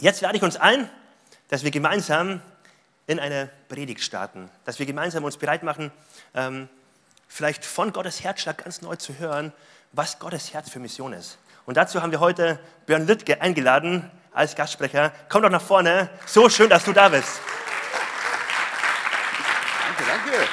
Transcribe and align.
Jetzt 0.00 0.20
lade 0.20 0.36
ich 0.36 0.42
uns 0.44 0.56
ein, 0.56 0.88
dass 1.48 1.64
wir 1.64 1.72
gemeinsam 1.72 2.40
in 3.08 3.18
eine 3.18 3.50
Predigt 3.68 4.00
starten, 4.00 4.48
dass 4.64 4.78
wir 4.78 4.86
gemeinsam 4.86 5.24
uns 5.24 5.36
bereit 5.36 5.64
machen, 5.64 5.90
ähm, 6.34 6.68
vielleicht 7.26 7.64
von 7.64 7.92
Gottes 7.92 8.22
Herzschlag 8.22 8.62
ganz 8.62 8.80
neu 8.80 8.94
zu 8.94 9.18
hören, 9.18 9.52
was 9.92 10.20
Gottes 10.20 10.54
Herz 10.54 10.70
für 10.70 10.78
Mission 10.78 11.12
ist. 11.12 11.38
Und 11.66 11.76
dazu 11.76 12.00
haben 12.00 12.12
wir 12.12 12.20
heute 12.20 12.60
Björn 12.86 13.08
Lüttke 13.08 13.42
eingeladen 13.42 14.08
als 14.32 14.54
Gastsprecher. 14.54 15.12
Komm 15.28 15.42
doch 15.42 15.50
nach 15.50 15.62
vorne. 15.62 16.08
So 16.26 16.48
schön, 16.48 16.70
dass 16.70 16.84
du 16.84 16.92
da 16.92 17.08
bist. 17.08 17.40
Danke, 19.84 20.04
danke. 20.06 20.48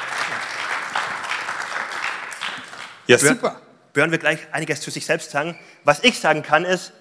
Ja, 3.06 3.18
super. 3.20 3.62
Björn 3.94 4.10
wird 4.10 4.22
gleich 4.22 4.40
einiges 4.52 4.82
zu 4.82 4.90
sich 4.90 5.06
selbst 5.06 5.30
sagen. 5.30 5.56
Was 5.84 6.04
ich 6.04 6.20
sagen 6.20 6.42
kann, 6.42 6.66
ist, 6.66 6.94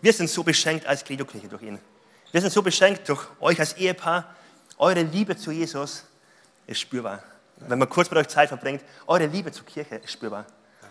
wir 0.00 0.12
sind 0.12 0.30
so 0.30 0.42
beschenkt 0.42 0.86
als 0.86 1.04
Credo-Kirche 1.04 1.48
durch 1.48 1.62
ihn. 1.62 1.78
Wir 2.32 2.40
sind 2.40 2.52
so 2.52 2.62
beschenkt 2.62 3.08
durch 3.08 3.26
euch 3.40 3.58
als 3.58 3.74
Ehepaar. 3.74 4.34
Eure 4.78 5.02
Liebe 5.02 5.36
zu 5.36 5.50
Jesus 5.50 6.04
ist 6.66 6.80
spürbar. 6.80 7.22
Wenn 7.56 7.78
man 7.78 7.88
kurz 7.88 8.10
mit 8.10 8.18
euch 8.18 8.28
Zeit 8.28 8.48
verbringt, 8.48 8.82
eure 9.06 9.26
Liebe 9.26 9.52
zur 9.52 9.66
Kirche 9.66 9.96
ist 9.96 10.12
spürbar. 10.12 10.46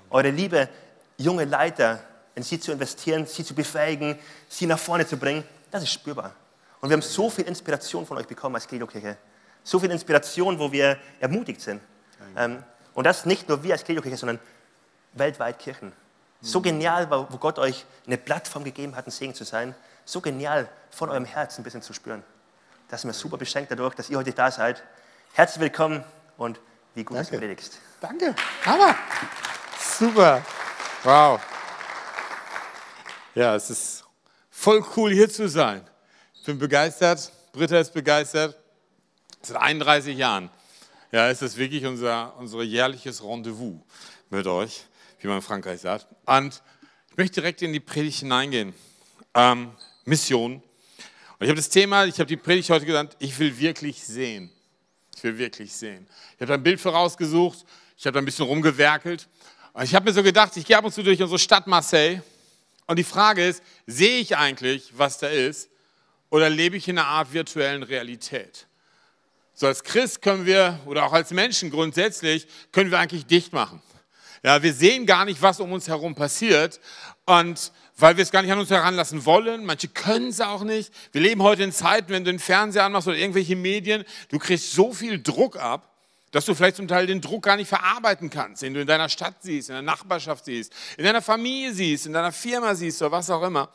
Eure 0.10 0.30
Liebe, 0.30 0.70
junge 1.18 1.46
Leiter, 1.46 2.00
in 2.36 2.44
sie 2.44 2.60
zu 2.60 2.72
investieren, 2.72 3.26
sie 3.26 3.44
zu 3.44 3.56
befähigen, 3.56 4.18
sie 4.48 4.66
nach 4.66 4.80
vorne 4.80 5.08
zu 5.08 5.18
bringen, 5.18 5.44
das 5.72 5.84
ist 5.84 5.92
spürbar. 5.92 6.34
Und 6.82 6.90
wir 6.90 6.94
haben 6.94 7.02
so 7.02 7.30
viel 7.30 7.46
Inspiration 7.46 8.06
von 8.06 8.18
euch 8.18 8.28
bekommen 8.28 8.56
als 8.56 8.68
Credo-Kirche. 8.68 9.18
So 9.64 9.80
viel 9.80 9.92
Inspiration, 9.92 10.58
wo 10.60 10.72
wir 10.72 10.98
ermutigt 11.20 11.62
sind. 11.62 11.82
Ähm, 12.38 12.64
und 12.94 13.04
das 13.06 13.26
nicht 13.26 13.50
nur 13.50 13.64
wir 13.64 13.74
als 13.74 13.84
Credo-Kirche, 13.84 14.18
sondern 14.18 14.40
weltweit 15.14 15.60
Kirchen. 15.60 15.92
So 16.42 16.62
genial, 16.62 17.10
wo 17.10 17.38
Gott 17.38 17.60
euch 17.60 17.86
eine 18.06 18.18
Plattform 18.18 18.64
gegeben 18.64 18.96
hat, 18.96 19.08
ein 19.08 19.12
Segen 19.12 19.34
zu 19.34 19.44
sein. 19.44 19.76
So 20.06 20.22
genial, 20.22 20.70
von 20.90 21.10
eurem 21.10 21.26
Herzen 21.26 21.62
ein 21.62 21.64
bisschen 21.64 21.82
zu 21.82 21.94
spüren. 21.94 22.24
Das 22.88 23.02
sind 23.02 23.10
wir 23.10 23.14
super 23.14 23.38
beschenkt 23.38 23.72
dadurch, 23.72 23.94
dass 23.96 24.10
ihr 24.10 24.18
heute 24.18 24.32
da 24.32 24.50
seid. 24.50 24.84
Herzlich 25.34 25.60
willkommen 25.60 26.04
und 26.38 26.60
wie 26.96 27.04
gut, 27.04 27.18
Danke. 27.18 27.32
du 27.32 27.38
predigst. 27.38 27.80
Danke. 28.02 28.34
Hammer. 28.66 28.96
Super. 29.80 30.44
Wow. 31.04 31.42
Ja, 33.36 33.56
es 33.56 33.70
ist 33.70 34.06
voll 34.50 34.84
cool, 34.96 35.12
hier 35.12 35.30
zu 35.30 35.48
sein. 35.48 35.88
Ich 36.34 36.46
bin 36.46 36.58
begeistert. 36.58 37.32
Britta 37.52 37.80
ist 37.80 37.94
begeistert. 37.94 38.58
Seit 39.42 39.58
31 39.58 40.18
Jahren 40.18 40.50
ja, 41.12 41.30
ist 41.30 41.42
das 41.42 41.58
wirklich 41.58 41.86
unser, 41.86 42.36
unser 42.38 42.62
jährliches 42.62 43.24
Rendezvous 43.24 43.80
mit 44.30 44.46
euch, 44.48 44.86
wie 45.20 45.28
man 45.28 45.38
in 45.38 45.42
Frankreich 45.42 45.82
sagt. 45.82 46.08
Und 46.26 46.62
ich 47.12 47.18
möchte 47.18 47.42
direkt 47.42 47.62
in 47.62 47.74
die 47.74 47.80
Predigt 47.80 48.20
hineingehen. 48.20 48.74
Ähm, 49.34 49.72
Mission. 50.06 50.56
Und 50.56 50.64
ich 51.40 51.50
habe 51.50 51.56
das 51.56 51.70
Thema, 51.70 52.06
ich 52.06 52.20
habe 52.20 52.28
die 52.28 52.38
Predigt 52.38 52.70
heute 52.70 52.86
genannt, 52.86 53.16
ich 53.20 53.38
will 53.40 53.58
wirklich 53.58 54.04
sehen. 54.04 54.52
Ich 55.16 55.24
will 55.24 55.38
wirklich 55.38 55.74
sehen. 55.74 56.08
Ich 56.36 56.42
habe 56.42 56.54
ein 56.54 56.64
Bild 56.64 56.80
vorausgesucht, 56.80 57.66
ich 57.98 58.06
habe 58.06 58.14
da 58.14 58.20
ein 58.20 58.26
bisschen 58.26 58.46
rumgewerkelt. 58.46 59.28
Und 59.74 59.84
ich 59.84 59.94
habe 59.94 60.06
mir 60.06 60.14
so 60.14 60.24
gedacht, 60.24 60.56
ich 60.58 60.66
gehe 60.66 60.78
ab 60.78 60.86
und 60.86 60.94
zu 60.94 61.04
durch 61.04 61.22
unsere 61.22 61.40
Stadt 61.40 61.68
Marseille. 61.68 62.22
Und 62.88 62.98
die 62.98 63.04
Frage 63.04 63.46
ist, 63.46 63.62
sehe 63.86 64.20
ich 64.20 64.36
eigentlich, 64.36 64.98
was 64.98 65.20
da 65.20 65.28
ist? 65.28 65.70
Oder 66.30 66.50
lebe 66.50 66.78
ich 66.78 66.88
in 66.88 66.98
einer 66.98 67.08
Art 67.08 67.34
virtuellen 67.34 67.84
Realität? 67.84 68.68
So 69.54 69.68
als 69.68 69.84
Christ 69.84 70.22
können 70.22 70.46
wir, 70.46 70.80
oder 70.86 71.06
auch 71.06 71.14
als 71.14 71.32
Menschen 71.32 71.70
grundsätzlich, 71.70 72.48
können 72.72 72.92
wir 72.92 73.00
eigentlich 73.00 73.26
dicht 73.26 73.52
machen. 73.52 73.82
Ja, 74.44 74.62
wir 74.64 74.74
sehen 74.74 75.06
gar 75.06 75.26
nicht, 75.26 75.42
was 75.42 75.60
um 75.60 75.72
uns 75.72 75.88
herum 75.88 76.16
passiert. 76.16 76.80
Und 77.26 77.72
weil 77.98 78.16
wir 78.18 78.24
es 78.24 78.32
gar 78.32 78.42
nicht 78.42 78.52
an 78.52 78.60
uns 78.60 78.70
heranlassen 78.70 79.26
wollen, 79.26 79.66
manche 79.66 79.88
können 79.90 80.30
es 80.30 80.40
auch 80.40 80.64
nicht. 80.64 80.94
Wir 81.12 81.22
leben 81.22 81.44
heute 81.44 81.64
in 81.64 81.72
Zeiten, 81.72 82.10
wenn 82.10 82.24
du 82.24 82.32
den 82.32 82.40
Fernseher 82.40 82.86
anmachst 82.86 83.08
oder 83.08 83.18
irgendwelche 83.18 83.56
Medien, 83.56 84.06
du 84.30 84.40
kriegst 84.40 84.72
so 84.72 84.94
viel 84.94 85.22
Druck 85.22 85.58
ab, 85.58 85.94
dass 86.32 86.46
du 86.46 86.54
vielleicht 86.54 86.78
zum 86.78 86.88
Teil 86.88 87.08
den 87.08 87.22
Druck 87.22 87.44
gar 87.44 87.58
nicht 87.58 87.68
verarbeiten 87.68 88.30
kannst, 88.30 88.62
den 88.62 88.74
du 88.74 88.82
in 88.82 88.88
deiner 88.88 89.10
Stadt 89.10 89.36
siehst, 89.42 89.70
in 89.70 89.76
der 89.76 89.82
Nachbarschaft 89.82 90.46
siehst, 90.46 90.74
in 90.98 91.04
deiner 91.04 91.22
Familie 91.22 91.74
siehst, 91.74 92.06
in 92.06 92.14
deiner 92.14 92.32
Firma 92.32 92.76
siehst 92.76 93.02
oder 93.02 93.12
was 93.12 93.30
auch 93.30 93.44
immer. 93.44 93.70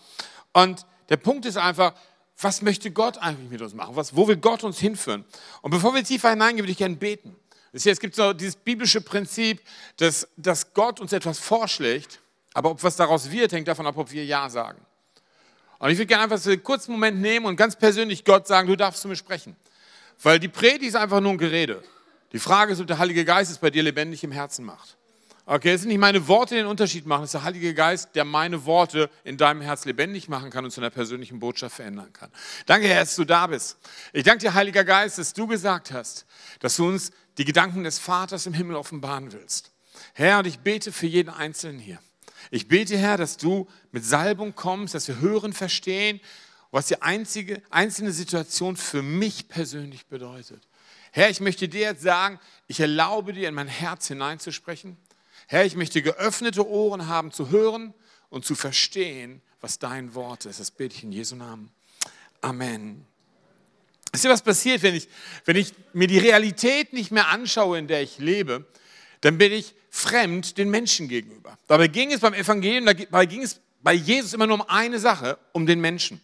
Und 0.53 0.87
der 1.09 1.17
Punkt 1.17 1.45
ist 1.47 1.57
einfach, 1.57 1.93
was 2.41 2.63
möchte 2.63 2.91
Gott 2.91 3.19
eigentlich 3.19 3.51
mit 3.51 3.63
uns 3.63 3.75
machen? 3.75 3.95
Was, 3.97 4.17
wo 4.17 4.27
will 4.27 4.37
Gott 4.37 4.65
uns 4.65 4.79
hinführen? 4.79 5.25
Und 5.63 5.71
bevor 5.71 5.95
wir 5.95 6.03
tiefer 6.03 6.31
hineingehen, 6.31 6.65
würde 6.65 6.73
ich 6.73 6.79
gerne 6.79 6.97
beten. 6.97 7.37
Es 7.75 7.99
gibt 7.99 8.15
so 8.15 8.33
dieses 8.33 8.55
biblische 8.55 9.01
Prinzip, 9.01 9.61
dass, 9.97 10.29
dass 10.37 10.73
Gott 10.73 11.01
uns 11.01 11.12
etwas 11.12 11.41
vorschlägt, 11.41 12.21
aber 12.53 12.71
ob 12.71 12.83
was 12.85 12.95
daraus 12.95 13.31
wird, 13.33 13.53
hängt 13.53 13.67
davon 13.67 13.87
ab, 13.87 13.97
ob 13.97 14.12
wir 14.12 14.25
Ja 14.25 14.49
sagen. 14.49 14.81
Und 15.81 15.91
ich 15.91 15.99
würde 15.99 16.07
gerne 16.07 16.23
einfach 16.23 16.39
so 16.39 16.51
einen 16.51 16.62
kurzen 16.62 16.93
Moment 16.93 17.21
nehmen 17.21 17.47
und 17.47 17.57
ganz 17.57 17.75
persönlich 17.75 18.25
Gott 18.25 18.47
sagen, 18.47 18.69
du 18.69 18.77
darfst 18.77 19.03
zu 19.03 19.09
mir 19.09 19.17
sprechen. 19.17 19.57
Weil 20.23 20.39
die 20.39 20.49
Predigt 20.49 20.91
ist 20.91 20.95
einfach 20.95 21.21
nur 21.21 21.33
ein 21.33 21.39
Gerede. 21.39 21.83
Die 22.33 22.39
Frage 22.39 22.73
ist, 22.73 22.81
ob 22.81 22.87
der 22.87 22.99
Heilige 22.99 23.25
Geist 23.25 23.51
es 23.51 23.59
bei 23.59 23.71
dir 23.71 23.83
lebendig 23.83 24.23
im 24.23 24.31
Herzen 24.31 24.65
macht. 24.65 24.97
Okay, 25.47 25.72
es 25.72 25.82
sind 25.82 25.91
nicht 25.91 25.99
meine 25.99 26.27
Worte, 26.27 26.55
die 26.55 26.62
den 26.62 26.66
Unterschied 26.66 27.05
machen, 27.05 27.25
es 27.25 27.28
ist 27.28 27.34
der 27.34 27.43
Heilige 27.43 27.75
Geist, 27.75 28.15
der 28.15 28.25
meine 28.25 28.65
Worte 28.65 29.10
in 29.25 29.37
deinem 29.37 29.60
Herz 29.60 29.84
lebendig 29.84 30.27
machen 30.27 30.49
kann 30.50 30.65
und 30.65 30.71
zu 30.71 30.81
einer 30.81 30.88
persönlichen 30.88 31.38
Botschaft 31.38 31.77
verändern 31.77 32.10
kann. 32.15 32.31
Danke, 32.65 32.88
Herr, 32.88 33.00
dass 33.00 33.15
du 33.15 33.27
da 33.27 33.47
bist. 33.47 33.77
Ich 34.15 34.25
danke 34.25 34.38
dir, 34.38 34.55
Heiliger 34.55 34.84
Geist, 34.84 35.19
dass 35.19 35.34
du 35.34 35.47
gesagt 35.47 35.93
hast, 35.93 36.25
dass 36.60 36.77
du 36.77 36.88
uns 36.88 37.10
die 37.37 37.44
Gedanken 37.44 37.84
des 37.84 37.99
Vaters 37.99 38.47
im 38.47 38.55
Himmel 38.55 38.77
offenbaren 38.77 39.32
willst. 39.32 39.72
Herr, 40.15 40.38
und 40.38 40.47
ich 40.47 40.60
bete 40.60 40.93
für 40.93 41.06
jeden 41.06 41.28
Einzelnen 41.28 41.78
hier. 41.78 41.99
Ich 42.50 42.66
bete, 42.66 42.97
Herr, 42.97 43.19
dass 43.19 43.37
du 43.37 43.69
mit 43.93 44.03
Salbung 44.03 44.55
kommst, 44.55 44.94
dass 44.94 45.09
wir 45.09 45.21
hören, 45.21 45.53
verstehen, 45.53 46.21
was 46.71 46.87
die 46.87 47.03
einzige, 47.03 47.61
einzelne 47.69 48.12
Situation 48.12 48.76
für 48.78 49.03
mich 49.03 49.49
persönlich 49.49 50.06
bedeutet. 50.06 50.66
Herr, 51.12 51.28
ich 51.28 51.41
möchte 51.41 51.69
dir 51.69 51.82
jetzt 51.82 52.03
sagen, 52.03 52.41
ich 52.66 52.81
erlaube 52.81 53.34
dir, 53.34 53.49
in 53.49 53.55
mein 53.55 53.69
Herz 53.69 54.09
hineinzusprechen. 54.09 54.97
Herr, 55.47 55.65
ich 55.65 55.77
möchte 55.77 56.03
geöffnete 56.03 56.66
Ohren 56.69 57.06
haben 57.06 57.32
zu 57.32 57.50
hören 57.50 57.94
und 58.31 58.44
zu 58.44 58.55
verstehen, 58.55 59.43
was 59.60 59.78
dein 59.78 60.15
Wort 60.15 60.47
ist. 60.47 60.60
Das 60.60 60.71
bete 60.71 60.97
ich 60.97 61.05
in 61.05 61.12
Jesu 61.12 61.37
Namen. 61.37 61.71
Amen. 62.41 63.06
Wisst 64.12 64.25
ihr, 64.25 64.31
was 64.31 64.43
passiert, 64.43 64.82
wenn 64.82 64.94
ich, 64.94 65.09
wenn 65.44 65.56
ich 65.56 65.72
mir 65.93 66.06
die 66.06 66.19
Realität 66.19 66.93
nicht 66.93 67.10
mehr 67.10 67.28
anschaue, 67.28 67.78
in 67.78 67.88
der 67.88 68.03
ich 68.03 68.19
lebe? 68.19 68.65
Dann 69.22 69.38
bin 69.38 69.53
ich 69.53 69.75
fremd 69.91 70.59
den 70.59 70.71
Menschen 70.71 71.09
gegenüber. 71.09 71.59
Dabei 71.66 71.88
ging 71.88 72.12
es 72.12 72.21
beim 72.21 72.34
Evangelium, 72.34 72.87
dabei 72.87 73.26
ging 73.26 73.43
es 73.43 73.61
bei 73.82 73.93
Jesus 73.93 74.32
immer 74.32 74.47
nur 74.47 74.61
um 74.61 74.69
eine 74.69 74.99
Sache, 74.99 75.38
um 75.53 75.66
den 75.66 75.81
Menschen. 75.81 76.21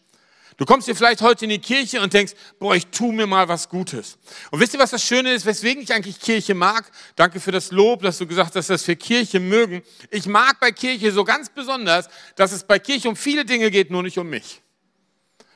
Du 0.60 0.66
kommst 0.66 0.84
hier 0.84 0.94
vielleicht 0.94 1.22
heute 1.22 1.47
in 1.47 1.48
die 1.48 1.59
Kirche 1.59 2.03
und 2.03 2.12
denkst, 2.12 2.34
boah, 2.59 2.75
ich 2.75 2.88
tu 2.88 3.12
mir 3.12 3.26
mal 3.26 3.48
was 3.48 3.71
Gutes. 3.71 4.19
Und 4.50 4.60
wisst 4.60 4.75
ihr, 4.75 4.78
was 4.78 4.91
das 4.91 5.03
Schöne 5.03 5.32
ist, 5.32 5.47
weswegen 5.47 5.82
ich 5.82 5.91
eigentlich 5.91 6.21
Kirche 6.21 6.53
mag? 6.53 6.84
Danke 7.16 7.41
für 7.41 7.50
das 7.50 7.71
Lob, 7.71 8.03
dass 8.03 8.19
du 8.19 8.26
gesagt 8.26 8.54
hast, 8.54 8.69
dass 8.69 8.87
wir 8.87 8.94
Kirche 8.94 9.41
mögen. 9.41 9.82
Ich 10.10 10.26
mag 10.26 10.60
bei 10.60 10.70
Kirche 10.70 11.12
so 11.12 11.25
ganz 11.25 11.49
besonders, 11.49 12.10
dass 12.37 12.53
es 12.53 12.62
bei 12.62 12.78
Kirche 12.78 13.09
um 13.09 13.16
viele 13.16 13.47
Dinge 13.47 13.70
geht, 13.70 13.91
nur 13.91 14.03
nicht 14.03 14.19
um 14.19 14.28
mich. 14.28 14.60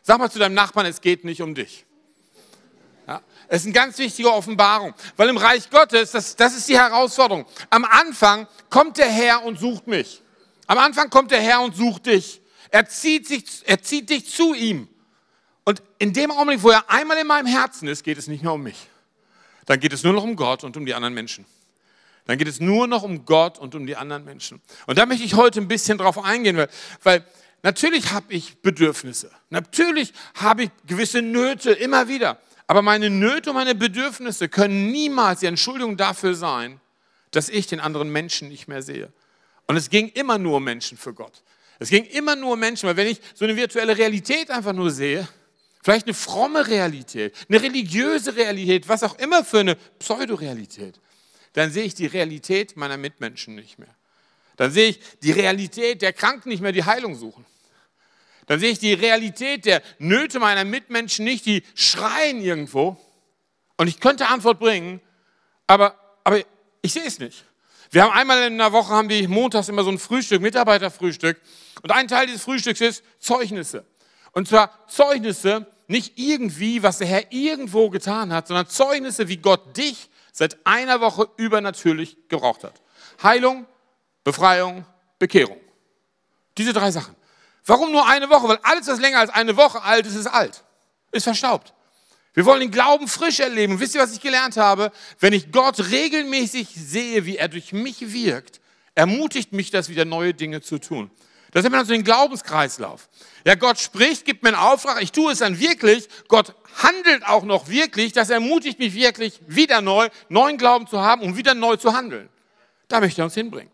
Sag 0.00 0.18
mal 0.18 0.30
zu 0.30 0.38
deinem 0.38 0.54
Nachbarn, 0.54 0.86
es 0.86 1.02
geht 1.02 1.22
nicht 1.22 1.42
um 1.42 1.54
dich. 1.54 1.84
Ja, 3.06 3.20
es 3.48 3.60
ist 3.60 3.66
eine 3.66 3.74
ganz 3.74 3.98
wichtige 3.98 4.32
Offenbarung, 4.32 4.94
weil 5.18 5.28
im 5.28 5.36
Reich 5.36 5.68
Gottes, 5.68 6.12
das, 6.12 6.34
das 6.34 6.56
ist 6.56 6.66
die 6.66 6.78
Herausforderung. 6.78 7.44
Am 7.68 7.84
Anfang 7.84 8.48
kommt 8.70 8.96
der 8.96 9.10
Herr 9.10 9.44
und 9.44 9.60
sucht 9.60 9.86
mich. 9.86 10.22
Am 10.66 10.78
Anfang 10.78 11.10
kommt 11.10 11.30
der 11.30 11.42
Herr 11.42 11.60
und 11.60 11.76
sucht 11.76 12.06
dich. 12.06 12.40
Er 12.70 12.88
zieht, 12.88 13.28
sich, 13.28 13.44
er 13.66 13.82
zieht 13.82 14.08
dich 14.08 14.32
zu 14.32 14.54
ihm. 14.54 14.88
Und 15.64 15.82
in 15.98 16.12
dem 16.12 16.30
Augenblick, 16.30 16.62
wo 16.62 16.70
er 16.70 16.90
einmal 16.90 17.18
in 17.18 17.26
meinem 17.26 17.46
Herzen 17.46 17.88
ist, 17.88 18.04
geht 18.04 18.18
es 18.18 18.28
nicht 18.28 18.42
mehr 18.42 18.52
um 18.52 18.62
mich. 18.62 18.88
Dann 19.66 19.80
geht 19.80 19.92
es 19.92 20.02
nur 20.02 20.12
noch 20.12 20.24
um 20.24 20.36
Gott 20.36 20.62
und 20.62 20.76
um 20.76 20.84
die 20.84 20.94
anderen 20.94 21.14
Menschen. 21.14 21.46
Dann 22.26 22.38
geht 22.38 22.48
es 22.48 22.60
nur 22.60 22.86
noch 22.86 23.02
um 23.02 23.24
Gott 23.24 23.58
und 23.58 23.74
um 23.74 23.86
die 23.86 23.96
anderen 23.96 24.24
Menschen. 24.24 24.60
Und 24.86 24.98
da 24.98 25.06
möchte 25.06 25.24
ich 25.24 25.34
heute 25.34 25.60
ein 25.60 25.68
bisschen 25.68 25.98
drauf 25.98 26.22
eingehen, 26.22 26.56
weil, 26.56 26.68
weil 27.02 27.24
natürlich 27.62 28.12
habe 28.12 28.32
ich 28.32 28.56
Bedürfnisse. 28.58 29.30
Natürlich 29.50 30.12
habe 30.34 30.64
ich 30.64 30.70
gewisse 30.86 31.22
Nöte 31.22 31.72
immer 31.72 32.08
wieder. 32.08 32.38
Aber 32.66 32.80
meine 32.80 33.10
Nöte 33.10 33.50
und 33.50 33.56
meine 33.56 33.74
Bedürfnisse 33.74 34.48
können 34.48 34.90
niemals 34.90 35.40
die 35.40 35.46
Entschuldigung 35.46 35.96
dafür 35.96 36.34
sein, 36.34 36.80
dass 37.30 37.48
ich 37.48 37.66
den 37.66 37.80
anderen 37.80 38.10
Menschen 38.10 38.48
nicht 38.48 38.68
mehr 38.68 38.80
sehe. 38.80 39.12
Und 39.66 39.76
es 39.76 39.90
ging 39.90 40.08
immer 40.08 40.38
nur 40.38 40.58
um 40.58 40.64
Menschen 40.64 40.96
für 40.96 41.12
Gott. 41.12 41.42
Es 41.78 41.90
ging 41.90 42.04
immer 42.04 42.36
nur 42.36 42.52
um 42.52 42.60
Menschen, 42.60 42.88
weil 42.88 42.96
wenn 42.96 43.08
ich 43.08 43.20
so 43.34 43.44
eine 43.44 43.56
virtuelle 43.56 43.98
Realität 43.98 44.50
einfach 44.50 44.72
nur 44.72 44.90
sehe, 44.90 45.28
vielleicht 45.84 46.06
eine 46.06 46.14
fromme 46.14 46.66
Realität, 46.66 47.34
eine 47.48 47.60
religiöse 47.60 48.34
Realität, 48.34 48.88
was 48.88 49.02
auch 49.02 49.18
immer 49.18 49.44
für 49.44 49.60
eine 49.60 49.76
Pseudorealität, 49.98 50.98
dann 51.52 51.70
sehe 51.70 51.84
ich 51.84 51.94
die 51.94 52.06
Realität 52.06 52.76
meiner 52.76 52.96
Mitmenschen 52.96 53.54
nicht 53.54 53.78
mehr. 53.78 53.94
Dann 54.56 54.70
sehe 54.70 54.90
ich 54.90 55.00
die 55.22 55.32
Realität 55.32 56.00
der 56.00 56.14
Kranken 56.14 56.48
nicht 56.48 56.62
mehr, 56.62 56.72
die 56.72 56.84
Heilung 56.84 57.16
suchen. 57.16 57.44
Dann 58.46 58.60
sehe 58.60 58.70
ich 58.70 58.78
die 58.78 58.94
Realität 58.94 59.66
der 59.66 59.82
Nöte 59.98 60.38
meiner 60.38 60.64
Mitmenschen 60.64 61.24
nicht, 61.24 61.44
die 61.44 61.62
schreien 61.74 62.40
irgendwo. 62.40 62.96
Und 63.76 63.88
ich 63.88 64.00
könnte 64.00 64.28
Antwort 64.28 64.58
bringen, 64.60 65.02
aber, 65.66 65.98
aber 66.24 66.40
ich 66.80 66.94
sehe 66.94 67.04
es 67.04 67.18
nicht. 67.18 67.44
Wir 67.90 68.04
haben 68.04 68.12
einmal 68.12 68.42
in 68.44 68.56
der 68.56 68.72
Woche, 68.72 68.92
haben 68.92 69.10
wir 69.10 69.28
montags 69.28 69.68
immer 69.68 69.84
so 69.84 69.90
ein 69.90 69.98
Frühstück, 69.98 70.40
Mitarbeiterfrühstück. 70.40 71.38
Und 71.82 71.90
ein 71.90 72.08
Teil 72.08 72.26
dieses 72.26 72.42
Frühstücks 72.42 72.80
ist 72.80 73.04
Zeugnisse. 73.18 73.84
Und 74.32 74.48
zwar 74.48 74.86
Zeugnisse, 74.88 75.66
nicht 75.86 76.18
irgendwie, 76.18 76.82
was 76.82 76.98
der 76.98 77.06
Herr 77.06 77.32
irgendwo 77.32 77.90
getan 77.90 78.32
hat, 78.32 78.48
sondern 78.48 78.68
Zeugnisse, 78.68 79.28
wie 79.28 79.36
Gott 79.36 79.76
dich 79.76 80.08
seit 80.32 80.58
einer 80.66 81.00
Woche 81.00 81.28
übernatürlich 81.36 82.16
gebraucht 82.28 82.64
hat. 82.64 82.82
Heilung, 83.22 83.66
Befreiung, 84.24 84.84
Bekehrung. 85.18 85.60
Diese 86.58 86.72
drei 86.72 86.90
Sachen. 86.90 87.14
Warum 87.66 87.92
nur 87.92 88.06
eine 88.06 88.28
Woche? 88.28 88.48
Weil 88.48 88.58
alles, 88.62 88.86
was 88.88 89.00
länger 89.00 89.20
als 89.20 89.30
eine 89.30 89.56
Woche 89.56 89.82
alt 89.82 90.06
ist, 90.06 90.14
ist 90.16 90.26
alt. 90.26 90.64
Ist 91.12 91.24
verstaubt. 91.24 91.72
Wir 92.34 92.44
wollen 92.44 92.60
den 92.60 92.70
Glauben 92.70 93.06
frisch 93.06 93.38
erleben. 93.40 93.78
wisst 93.78 93.94
ihr, 93.94 94.00
was 94.00 94.12
ich 94.12 94.20
gelernt 94.20 94.56
habe? 94.56 94.90
Wenn 95.20 95.32
ich 95.32 95.52
Gott 95.52 95.78
regelmäßig 95.90 96.68
sehe, 96.68 97.24
wie 97.26 97.36
er 97.36 97.48
durch 97.48 97.72
mich 97.72 98.12
wirkt, 98.12 98.60
ermutigt 98.94 99.52
mich 99.52 99.70
das 99.70 99.88
wieder 99.88 100.04
neue 100.04 100.34
Dinge 100.34 100.60
zu 100.60 100.78
tun. 100.78 101.10
Das 101.54 101.62
ist 101.62 101.68
immer 101.68 101.84
so 101.84 101.94
ein 101.94 102.02
Glaubenskreislauf. 102.02 103.08
Ja, 103.46 103.54
Gott 103.54 103.78
spricht, 103.78 104.24
gibt 104.24 104.42
mir 104.42 104.48
einen 104.48 104.58
Auftrag, 104.58 105.00
ich 105.00 105.12
tue 105.12 105.32
es 105.32 105.38
dann 105.38 105.60
wirklich. 105.60 106.08
Gott 106.26 106.52
handelt 106.82 107.24
auch 107.28 107.44
noch 107.44 107.68
wirklich. 107.68 108.12
Das 108.12 108.28
ermutigt 108.28 108.80
mich 108.80 108.92
wirklich, 108.92 109.38
wieder 109.46 109.80
neu, 109.80 110.08
neuen 110.28 110.58
Glauben 110.58 110.88
zu 110.88 111.00
haben, 111.00 111.22
um 111.22 111.36
wieder 111.36 111.54
neu 111.54 111.76
zu 111.76 111.92
handeln. 111.92 112.28
Da 112.88 112.98
möchte 112.98 113.22
er 113.22 113.26
uns 113.26 113.34
hinbringen. 113.34 113.70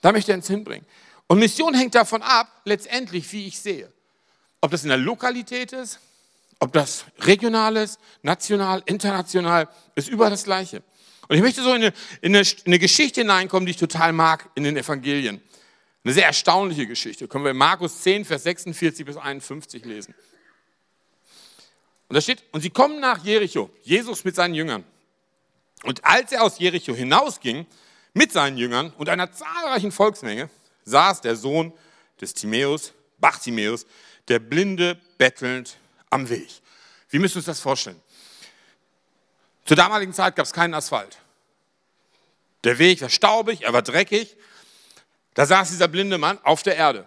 Da 0.00 0.10
möchte 0.10 0.32
er 0.32 0.36
uns 0.36 0.48
hinbringen. 0.48 0.84
Und 1.28 1.38
Mission 1.38 1.74
hängt 1.74 1.94
davon 1.94 2.22
ab, 2.22 2.48
letztendlich, 2.64 3.32
wie 3.32 3.46
ich 3.46 3.60
sehe. 3.60 3.92
Ob 4.60 4.72
das 4.72 4.82
in 4.82 4.88
der 4.88 4.98
Lokalität 4.98 5.72
ist, 5.72 6.00
ob 6.58 6.72
das 6.72 7.04
regional 7.20 7.76
ist, 7.76 8.00
national, 8.22 8.82
international, 8.86 9.68
ist 9.94 10.08
überall 10.08 10.32
das 10.32 10.42
Gleiche. 10.42 10.82
Und 11.28 11.36
ich 11.36 11.42
möchte 11.42 11.62
so 11.62 11.72
in 11.72 11.82
eine, 11.82 11.94
in, 12.20 12.34
eine, 12.34 12.40
in 12.40 12.66
eine, 12.66 12.78
Geschichte 12.80 13.20
hineinkommen, 13.20 13.64
die 13.64 13.70
ich 13.70 13.76
total 13.76 14.12
mag 14.12 14.50
in 14.56 14.64
den 14.64 14.76
Evangelien. 14.76 15.40
Eine 16.04 16.14
sehr 16.14 16.26
erstaunliche 16.26 16.86
Geschichte. 16.86 17.28
Können 17.28 17.44
wir 17.44 17.52
in 17.52 17.56
Markus 17.56 18.02
10, 18.02 18.24
Vers 18.24 18.42
46 18.42 19.06
bis 19.06 19.16
51 19.16 19.84
lesen. 19.84 20.14
Und 22.08 22.14
da 22.14 22.20
steht, 22.20 22.42
und 22.52 22.60
sie 22.60 22.70
kommen 22.70 23.00
nach 23.00 23.24
Jericho, 23.24 23.70
Jesus 23.82 24.24
mit 24.24 24.34
seinen 24.34 24.54
Jüngern. 24.54 24.84
Und 25.84 26.04
als 26.04 26.32
er 26.32 26.42
aus 26.42 26.58
Jericho 26.58 26.94
hinausging 26.94 27.66
mit 28.14 28.32
seinen 28.32 28.58
Jüngern 28.58 28.92
und 28.98 29.08
einer 29.08 29.32
zahlreichen 29.32 29.92
Volksmenge, 29.92 30.50
saß 30.84 31.20
der 31.20 31.36
Sohn 31.36 31.72
des 32.20 32.34
Timäus, 32.34 32.92
Bartimäus, 33.18 33.86
der 34.28 34.40
Blinde 34.40 35.00
bettelnd 35.18 35.78
am 36.10 36.28
Weg. 36.28 36.48
Wie 37.10 37.18
müssen 37.18 37.36
wir 37.36 37.38
uns 37.38 37.46
das 37.46 37.60
vorstellen? 37.60 38.00
Zur 39.64 39.76
damaligen 39.76 40.12
Zeit 40.12 40.36
gab 40.36 40.46
es 40.46 40.52
keinen 40.52 40.74
Asphalt. 40.74 41.18
Der 42.64 42.78
Weg 42.78 43.00
war 43.00 43.10
staubig, 43.10 43.62
er 43.62 43.72
war 43.72 43.82
dreckig. 43.82 44.36
Da 45.34 45.46
saß 45.46 45.70
dieser 45.70 45.88
blinde 45.88 46.18
Mann 46.18 46.38
auf 46.42 46.62
der 46.62 46.76
Erde. 46.76 47.06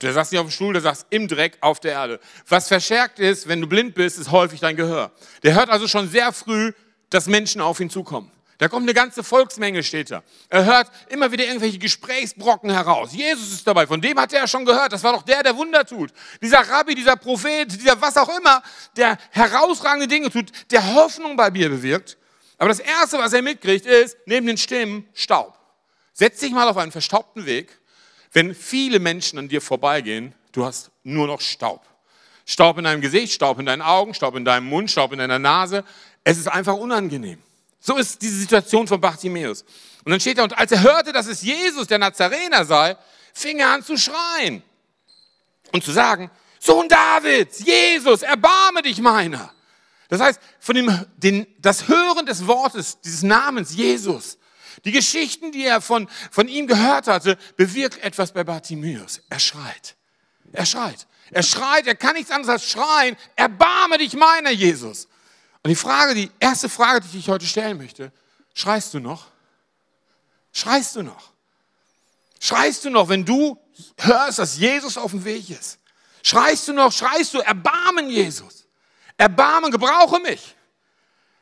Der 0.00 0.12
saß 0.12 0.30
nicht 0.30 0.40
auf 0.40 0.46
dem 0.46 0.52
Stuhl, 0.52 0.72
der 0.72 0.82
saß 0.82 1.06
im 1.10 1.28
Dreck 1.28 1.56
auf 1.60 1.80
der 1.80 1.92
Erde. 1.92 2.20
Was 2.48 2.68
verstärkt 2.68 3.18
ist, 3.18 3.48
wenn 3.48 3.60
du 3.60 3.66
blind 3.66 3.94
bist, 3.94 4.18
ist 4.18 4.30
häufig 4.30 4.60
dein 4.60 4.76
Gehör. 4.76 5.12
Der 5.42 5.54
hört 5.54 5.70
also 5.70 5.88
schon 5.88 6.08
sehr 6.10 6.32
früh, 6.32 6.72
dass 7.10 7.26
Menschen 7.26 7.60
auf 7.60 7.80
ihn 7.80 7.90
zukommen. 7.90 8.30
Da 8.58 8.68
kommt 8.68 8.84
eine 8.84 8.94
ganze 8.94 9.24
Volksmenge, 9.24 9.82
steht 9.82 10.10
da. 10.10 10.22
Er 10.48 10.64
hört 10.64 10.90
immer 11.08 11.32
wieder 11.32 11.44
irgendwelche 11.44 11.78
Gesprächsbrocken 11.78 12.70
heraus. 12.70 13.12
Jesus 13.12 13.52
ist 13.52 13.66
dabei, 13.66 13.86
von 13.86 14.00
dem 14.00 14.18
hat 14.18 14.32
er 14.32 14.40
ja 14.40 14.46
schon 14.46 14.64
gehört. 14.64 14.92
Das 14.92 15.02
war 15.02 15.12
doch 15.12 15.22
der, 15.22 15.42
der 15.42 15.56
Wunder 15.56 15.84
tut. 15.84 16.12
Dieser 16.40 16.60
Rabbi, 16.60 16.94
dieser 16.94 17.16
Prophet, 17.16 17.72
dieser 17.72 18.00
was 18.00 18.16
auch 18.16 18.28
immer, 18.38 18.62
der 18.96 19.18
herausragende 19.30 20.06
Dinge 20.06 20.30
tut, 20.30 20.52
der 20.70 20.94
Hoffnung 20.94 21.36
bei 21.36 21.50
mir 21.50 21.68
bewirkt. 21.68 22.16
Aber 22.58 22.68
das 22.68 22.78
Erste, 22.78 23.18
was 23.18 23.32
er 23.32 23.42
mitkriegt, 23.42 23.86
ist, 23.86 24.16
neben 24.26 24.46
den 24.46 24.56
Stimmen, 24.56 25.08
Staub. 25.14 25.58
Setz 26.14 26.40
dich 26.40 26.52
mal 26.52 26.68
auf 26.68 26.76
einen 26.76 26.92
verstaubten 26.92 27.44
Weg. 27.44 27.78
Wenn 28.32 28.54
viele 28.54 29.00
Menschen 29.00 29.38
an 29.38 29.48
dir 29.48 29.60
vorbeigehen, 29.60 30.34
du 30.52 30.64
hast 30.64 30.90
nur 31.02 31.26
noch 31.26 31.40
Staub. 31.40 31.84
Staub 32.46 32.78
in 32.78 32.84
deinem 32.84 33.00
Gesicht, 33.00 33.32
Staub 33.32 33.58
in 33.58 33.66
deinen 33.66 33.82
Augen, 33.82 34.14
Staub 34.14 34.36
in 34.36 34.44
deinem 34.44 34.66
Mund, 34.66 34.90
Staub 34.90 35.12
in 35.12 35.18
deiner 35.18 35.38
Nase. 35.38 35.84
Es 36.22 36.38
ist 36.38 36.48
einfach 36.48 36.74
unangenehm. 36.74 37.38
So 37.80 37.96
ist 37.96 38.22
diese 38.22 38.36
Situation 38.36 38.86
von 38.86 39.00
Bartimäus. 39.00 39.62
Und 40.04 40.10
dann 40.10 40.20
steht 40.20 40.38
er, 40.38 40.44
und 40.44 40.56
als 40.56 40.72
er 40.72 40.82
hörte, 40.82 41.12
dass 41.12 41.26
es 41.26 41.42
Jesus, 41.42 41.86
der 41.86 41.98
Nazarener 41.98 42.64
sei, 42.64 42.96
fing 43.32 43.58
er 43.58 43.70
an 43.70 43.82
zu 43.82 43.96
schreien 43.96 44.62
und 45.72 45.82
zu 45.84 45.92
sagen, 45.92 46.30
Sohn 46.60 46.88
Davids, 46.88 47.58
Jesus, 47.64 48.22
erbarme 48.22 48.82
dich 48.82 49.00
meiner. 49.00 49.52
Das 50.08 50.20
heißt, 50.20 50.40
von 50.60 50.76
dem, 50.76 51.06
den, 51.16 51.46
das 51.58 51.88
Hören 51.88 52.24
des 52.24 52.46
Wortes, 52.46 53.00
dieses 53.00 53.22
Namens 53.22 53.74
Jesus, 53.74 54.38
die 54.84 54.92
Geschichten, 54.92 55.52
die 55.52 55.64
er 55.64 55.80
von, 55.80 56.08
von 56.30 56.48
ihm 56.48 56.66
gehört 56.66 57.06
hatte, 57.06 57.38
bewirkt 57.56 58.02
etwas 58.02 58.32
bei 58.32 58.44
Bartimäus. 58.44 59.20
Er 59.28 59.38
schreit. 59.38 59.96
Er 60.52 60.66
schreit. 60.66 61.06
Er 61.30 61.42
schreit, 61.42 61.86
er 61.86 61.94
kann 61.94 62.14
nichts 62.14 62.30
anderes 62.30 62.50
als 62.50 62.70
schreien, 62.70 63.16
erbarme 63.34 63.98
dich 63.98 64.14
meiner, 64.14 64.50
Jesus. 64.50 65.08
Und 65.62 65.70
die 65.70 65.76
Frage, 65.76 66.14
die 66.14 66.30
erste 66.38 66.68
Frage, 66.68 67.00
die 67.00 67.18
ich 67.18 67.28
heute 67.28 67.46
stellen 67.46 67.78
möchte, 67.78 68.12
schreist 68.52 68.92
du 68.94 69.00
noch? 69.00 69.26
Schreist 70.52 70.96
du 70.96 71.02
noch? 71.02 71.32
Schreist 72.38 72.84
du 72.84 72.90
noch, 72.90 73.08
wenn 73.08 73.24
du 73.24 73.58
hörst, 73.96 74.38
dass 74.38 74.58
Jesus 74.58 74.98
auf 74.98 75.12
dem 75.12 75.24
Weg 75.24 75.48
ist? 75.48 75.78
Schreist 76.22 76.68
du 76.68 76.72
noch, 76.72 76.92
schreist 76.92 77.34
du, 77.34 77.40
Erbarmen, 77.40 78.10
Jesus. 78.10 78.66
Erbarmen, 79.16 79.70
gebrauche 79.70 80.20
mich. 80.20 80.54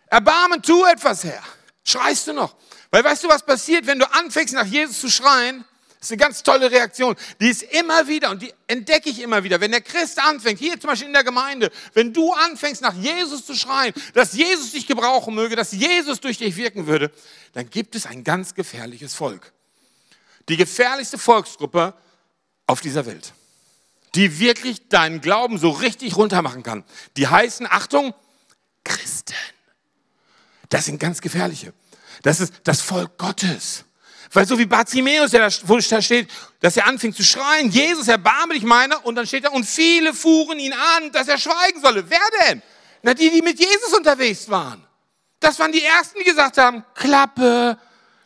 Erbarmen, 0.06 0.62
tu 0.62 0.84
etwas, 0.84 1.24
Herr. 1.24 1.42
Schreist 1.84 2.28
du 2.28 2.32
noch? 2.32 2.54
Weil 2.92 3.02
weißt 3.02 3.24
du, 3.24 3.28
was 3.28 3.42
passiert, 3.42 3.86
wenn 3.86 3.98
du 3.98 4.08
anfängst, 4.12 4.54
nach 4.54 4.66
Jesus 4.66 5.00
zu 5.00 5.10
schreien? 5.10 5.64
Das 5.98 6.10
ist 6.10 6.12
eine 6.12 6.18
ganz 6.18 6.42
tolle 6.42 6.70
Reaktion. 6.70 7.16
Die 7.40 7.48
ist 7.48 7.62
immer 7.62 8.06
wieder 8.06 8.30
und 8.30 8.42
die 8.42 8.52
entdecke 8.66 9.08
ich 9.08 9.20
immer 9.20 9.44
wieder. 9.44 9.60
Wenn 9.60 9.70
der 9.70 9.80
Christ 9.80 10.18
anfängt, 10.18 10.58
hier 10.58 10.78
zum 10.78 10.90
Beispiel 10.90 11.06
in 11.06 11.14
der 11.14 11.24
Gemeinde, 11.24 11.70
wenn 11.94 12.12
du 12.12 12.32
anfängst 12.32 12.82
nach 12.82 12.94
Jesus 12.94 13.46
zu 13.46 13.54
schreien, 13.54 13.94
dass 14.12 14.34
Jesus 14.34 14.72
dich 14.72 14.86
gebrauchen 14.86 15.34
möge, 15.34 15.56
dass 15.56 15.72
Jesus 15.72 16.20
durch 16.20 16.36
dich 16.38 16.56
wirken 16.56 16.86
würde, 16.86 17.10
dann 17.54 17.70
gibt 17.70 17.94
es 17.94 18.04
ein 18.04 18.24
ganz 18.24 18.54
gefährliches 18.54 19.14
Volk. 19.14 19.52
Die 20.50 20.56
gefährlichste 20.58 21.16
Volksgruppe 21.16 21.94
auf 22.66 22.82
dieser 22.82 23.06
Welt, 23.06 23.32
die 24.14 24.38
wirklich 24.38 24.88
deinen 24.88 25.22
Glauben 25.22 25.56
so 25.56 25.70
richtig 25.70 26.16
runtermachen 26.16 26.62
kann. 26.62 26.84
Die 27.16 27.28
heißen, 27.28 27.66
Achtung, 27.70 28.12
Christen. 28.84 29.34
Das 30.68 30.84
sind 30.84 30.98
ganz 30.98 31.22
gefährliche. 31.22 31.72
Das 32.22 32.40
ist 32.40 32.54
das 32.64 32.80
Volk 32.80 33.18
Gottes. 33.18 33.84
Weil 34.32 34.46
so 34.46 34.58
wie 34.58 34.64
Bartimäus, 34.64 35.32
der 35.32 35.48
da, 35.48 35.56
wo 35.64 35.76
da 35.76 36.00
steht, 36.00 36.30
dass 36.60 36.76
er 36.76 36.86
anfing 36.86 37.12
zu 37.12 37.22
schreien, 37.22 37.70
Jesus, 37.70 38.08
erbarme 38.08 38.54
dich 38.54 38.62
meiner, 38.62 39.04
und 39.04 39.14
dann 39.14 39.26
steht 39.26 39.44
da, 39.44 39.50
und 39.50 39.64
viele 39.64 40.14
fuhren 40.14 40.58
ihn 40.58 40.72
an, 40.72 41.12
dass 41.12 41.28
er 41.28 41.36
schweigen 41.36 41.82
solle. 41.82 42.08
Wer 42.08 42.20
denn? 42.46 42.62
Na, 43.02 43.12
die, 43.12 43.30
die 43.30 43.42
mit 43.42 43.58
Jesus 43.58 43.92
unterwegs 43.92 44.48
waren. 44.48 44.82
Das 45.38 45.58
waren 45.58 45.72
die 45.72 45.82
Ersten, 45.82 46.18
die 46.20 46.24
gesagt 46.24 46.56
haben, 46.56 46.84
Klappe, 46.94 47.76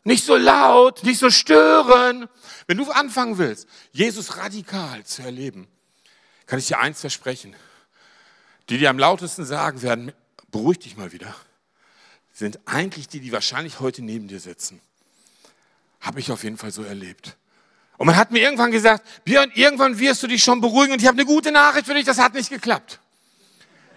nicht 0.05 0.25
so 0.25 0.37
laut, 0.37 1.03
nicht 1.03 1.19
so 1.19 1.31
stören. 1.31 2.29
Wenn 2.69 2.77
du 2.77 2.89
anfangen 2.91 3.39
willst, 3.39 3.67
Jesus 3.91 4.37
radikal 4.37 5.03
zu 5.05 5.23
erleben, 5.23 5.67
kann 6.47 6.61
ich 6.61 6.69
dir 6.69 6.79
eins 6.79 7.01
versprechen. 7.01 7.57
Die, 8.69 8.79
die 8.79 8.87
am 8.87 8.99
lautesten 8.99 9.45
sagen 9.45 9.83
werden, 9.83 10.13
beruhig 10.53 10.79
dich 10.79 10.97
mal 10.97 11.11
wieder, 11.13 11.35
sind 12.37 12.59
eigentlich 12.67 13.09
die, 13.09 13.21
die 13.21 13.33
wahrscheinlich 13.33 13.81
heute 13.81 14.03
neben 14.03 14.29
dir 14.29 14.41
sitzen. 14.41 14.79
Habe 16.03 16.21
ich 16.21 16.31
auf 16.31 16.45
jeden 16.45 16.59
Fall 16.59 16.71
so 16.71 16.83
erlebt. 16.83 17.35
Und 17.97 18.07
man 18.07 18.17
hat 18.17 18.31
mir 18.31 18.41
irgendwann 18.41 18.71
gesagt, 18.71 19.07
Björn, 19.25 19.51
irgendwann 19.55 19.99
wirst 19.99 20.23
du 20.23 20.27
dich 20.27 20.45
schon 20.45 20.61
beruhigen 20.61 20.93
und 20.93 21.01
ich 21.01 21.09
habe 21.09 21.17
eine 21.17 21.25
gute 21.25 21.51
Nachricht 21.51 21.87
für 21.87 21.95
dich, 21.95 22.05
das 22.05 22.19
hat 22.19 22.35
nicht 22.35 22.51
geklappt. 22.51 23.01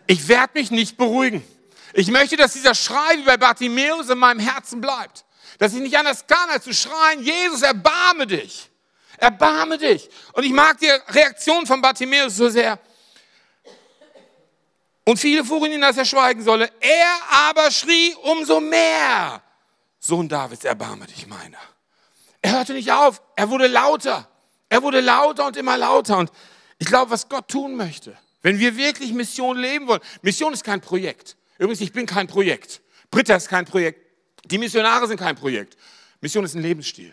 Ich 0.08 0.26
werde 0.30 0.58
mich 0.58 0.72
nicht 0.72 0.96
beruhigen. 0.96 1.46
Ich 1.92 2.10
möchte, 2.10 2.38
dass 2.38 2.54
dieser 2.54 2.74
Schrei 2.74 3.18
wie 3.18 3.24
bei 3.24 3.36
Bartimäus 3.36 4.08
in 4.08 4.18
meinem 4.18 4.40
Herzen 4.40 4.80
bleibt. 4.80 5.26
Dass 5.58 5.74
ich 5.74 5.82
nicht 5.82 5.98
anders 5.98 6.26
kann, 6.26 6.50
als 6.50 6.64
zu 6.64 6.74
schreien, 6.74 7.22
Jesus, 7.22 7.62
erbarme 7.62 8.26
dich. 8.26 8.70
Erbarme 9.18 9.78
dich. 9.78 10.10
Und 10.32 10.46
ich 10.46 10.54
mag 10.54 10.78
die 10.80 10.88
Reaktion 11.10 11.66
von 11.66 11.82
Bartimäus 11.82 12.38
so 12.38 12.48
sehr. 12.48 12.80
Und 15.10 15.18
viele 15.18 15.44
fuhren 15.44 15.72
ihn, 15.72 15.82
dass 15.82 15.98
er 15.98 16.06
schweigen 16.06 16.44
solle. 16.44 16.70
Er 16.80 17.18
aber 17.50 17.72
schrie 17.72 18.14
umso 18.22 18.60
mehr. 18.60 19.42
Sohn 19.98 20.30
Davids, 20.30 20.66
erbarme 20.66 21.08
dich 21.08 21.26
meiner. 21.26 21.58
Er 22.44 22.52
hörte 22.52 22.74
nicht 22.74 22.92
auf, 22.92 23.20
er 23.36 23.50
wurde 23.50 23.66
lauter. 23.66 24.30
Er 24.70 24.84
wurde 24.84 25.00
lauter 25.00 25.48
und 25.48 25.58
immer 25.58 25.78
lauter. 25.80 26.20
Und 26.20 26.32
ich 26.78 26.86
glaube, 26.86 27.10
was 27.10 27.28
Gott 27.28 27.48
tun 27.48 27.76
möchte, 27.76 28.16
wenn 28.44 28.60
wir 28.60 28.78
wirklich 28.78 29.12
Mission 29.12 29.58
leben 29.58 29.88
wollen, 29.88 30.02
Mission 30.22 30.54
ist 30.54 30.64
kein 30.64 30.80
Projekt. 30.80 31.38
Übrigens, 31.58 31.82
ich 31.82 31.92
bin 31.92 32.06
kein 32.06 32.28
Projekt. 32.28 32.80
Britta 33.10 33.36
ist 33.36 33.50
kein 33.50 33.66
Projekt. 33.66 34.06
Die 34.46 34.60
Missionare 34.60 35.08
sind 35.08 35.20
kein 35.20 35.36
Projekt. 35.36 35.76
Mission 36.22 36.46
ist 36.46 36.54
ein 36.54 36.62
Lebensstil. 36.62 37.12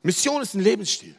Mission 0.00 0.40
ist 0.40 0.54
ein 0.54 0.62
Lebensstil. 0.62 1.14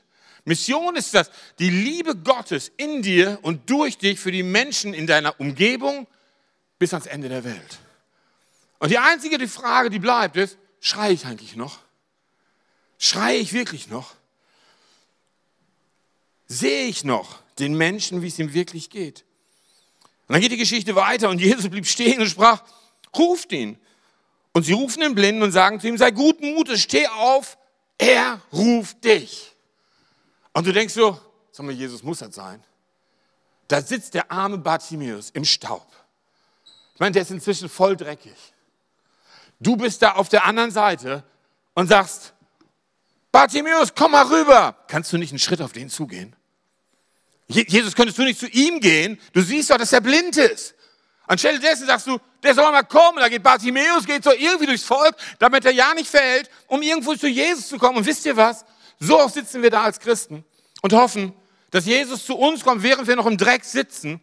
Mission 0.45 0.95
ist 0.95 1.13
das, 1.13 1.31
die 1.59 1.69
Liebe 1.69 2.15
Gottes 2.15 2.71
in 2.75 3.01
dir 3.01 3.39
und 3.43 3.69
durch 3.69 3.97
dich 3.97 4.19
für 4.19 4.31
die 4.31 4.43
Menschen 4.43 4.93
in 4.93 5.07
deiner 5.07 5.39
Umgebung 5.39 6.07
bis 6.79 6.93
ans 6.93 7.05
Ende 7.05 7.29
der 7.29 7.43
Welt. 7.43 7.79
Und 8.79 8.89
die 8.89 8.97
einzige 8.97 9.37
die 9.37 9.47
Frage, 9.47 9.89
die 9.89 9.99
bleibt, 9.99 10.35
ist, 10.35 10.57
schreie 10.81 11.13
ich 11.13 11.25
eigentlich 11.25 11.55
noch? 11.55 11.79
Schreie 12.97 13.37
ich 13.37 13.53
wirklich 13.53 13.87
noch? 13.87 14.15
Sehe 16.47 16.87
ich 16.87 17.05
noch 17.05 17.41
den 17.59 17.77
Menschen, 17.77 18.21
wie 18.21 18.27
es 18.27 18.37
ihm 18.37 18.53
wirklich 18.53 18.89
geht? 18.89 19.23
Und 20.27 20.33
dann 20.33 20.41
geht 20.41 20.51
die 20.51 20.57
Geschichte 20.57 20.95
weiter 20.95 21.29
und 21.29 21.39
Jesus 21.39 21.69
blieb 21.69 21.87
stehen 21.87 22.19
und 22.19 22.27
sprach, 22.27 22.63
ruft 23.15 23.53
ihn. 23.53 23.77
Und 24.51 24.63
sie 24.63 24.73
rufen 24.73 25.01
den 25.01 25.15
Blinden 25.15 25.41
und 25.41 25.53
sagen 25.53 25.79
zu 25.79 25.87
ihm, 25.87 25.97
sei 25.97 26.11
guten 26.11 26.53
Mutes, 26.53 26.81
steh 26.81 27.07
auf, 27.07 27.57
er 27.97 28.41
ruft 28.51 29.03
dich. 29.03 29.52
Und 30.53 30.67
du 30.67 30.71
denkst 30.71 30.93
so, 30.93 31.19
sag 31.51 31.65
mal, 31.65 31.71
Jesus 31.71 32.03
muss 32.03 32.19
das 32.19 32.35
sein. 32.35 32.63
Da 33.67 33.81
sitzt 33.81 34.13
der 34.13 34.31
arme 34.31 34.57
Bartimäus 34.57 35.29
im 35.31 35.45
Staub. 35.45 35.87
Ich 36.93 36.99
meine, 36.99 37.11
der 37.11 37.23
ist 37.23 37.31
inzwischen 37.31 37.69
voll 37.69 37.97
dreckig. 37.97 38.35
Du 39.59 39.75
bist 39.75 40.01
da 40.01 40.13
auf 40.13 40.29
der 40.29 40.45
anderen 40.45 40.71
Seite 40.71 41.23
und 41.73 41.87
sagst, 41.87 42.33
Bartimäus, 43.31 43.95
komm 43.95 44.11
mal 44.11 44.27
rüber. 44.27 44.75
Kannst 44.87 45.11
du 45.11 45.17
nicht 45.17 45.31
einen 45.31 45.39
Schritt 45.39 45.61
auf 45.61 45.71
den 45.71 45.89
zugehen? 45.89 46.35
Jesus, 47.47 47.95
könntest 47.95 48.17
du 48.17 48.23
nicht 48.23 48.39
zu 48.39 48.47
ihm 48.47 48.79
gehen? 48.79 49.19
Du 49.33 49.41
siehst 49.41 49.69
doch, 49.69 49.77
dass 49.77 49.91
er 49.91 50.01
blind 50.01 50.37
ist. 50.37 50.75
Anstelle 51.25 51.59
dessen 51.59 51.87
sagst 51.87 52.07
du, 52.07 52.19
der 52.43 52.53
soll 52.53 52.71
mal 52.71 52.83
kommen. 52.83 53.17
Da 53.19 53.29
geht 53.29 53.41
Bartimäus, 53.41 54.05
geht 54.05 54.23
so 54.23 54.31
irgendwie 54.31 54.65
durchs 54.65 54.83
Volk, 54.83 55.15
damit 55.39 55.65
er 55.65 55.71
ja 55.71 55.93
nicht 55.93 56.09
fällt, 56.09 56.49
um 56.67 56.81
irgendwo 56.81 57.15
zu 57.15 57.27
Jesus 57.27 57.69
zu 57.69 57.77
kommen. 57.77 57.97
Und 57.97 58.05
wisst 58.05 58.25
ihr 58.25 58.35
was? 58.35 58.65
So 59.03 59.19
oft 59.19 59.33
sitzen 59.33 59.61
wir 59.61 59.69
da 59.69 59.83
als 59.83 59.99
Christen 59.99 60.45
und 60.81 60.93
hoffen, 60.93 61.33
dass 61.71 61.85
Jesus 61.85 62.25
zu 62.25 62.37
uns 62.37 62.63
kommt, 62.63 62.83
während 62.83 63.05
wir 63.05 63.17
noch 63.17 63.25
im 63.25 63.37
Dreck 63.37 63.65
sitzen, 63.65 64.21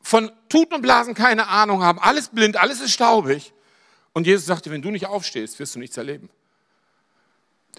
von 0.00 0.32
Tuten 0.48 0.76
und 0.76 0.82
Blasen 0.82 1.12
keine 1.12 1.48
Ahnung 1.48 1.82
haben, 1.82 1.98
alles 1.98 2.30
blind, 2.30 2.56
alles 2.56 2.80
ist 2.80 2.92
staubig. 2.92 3.52
Und 4.14 4.26
Jesus 4.26 4.46
sagte, 4.46 4.70
wenn 4.70 4.80
du 4.80 4.90
nicht 4.90 5.06
aufstehst, 5.06 5.58
wirst 5.58 5.74
du 5.74 5.78
nichts 5.78 5.98
erleben. 5.98 6.30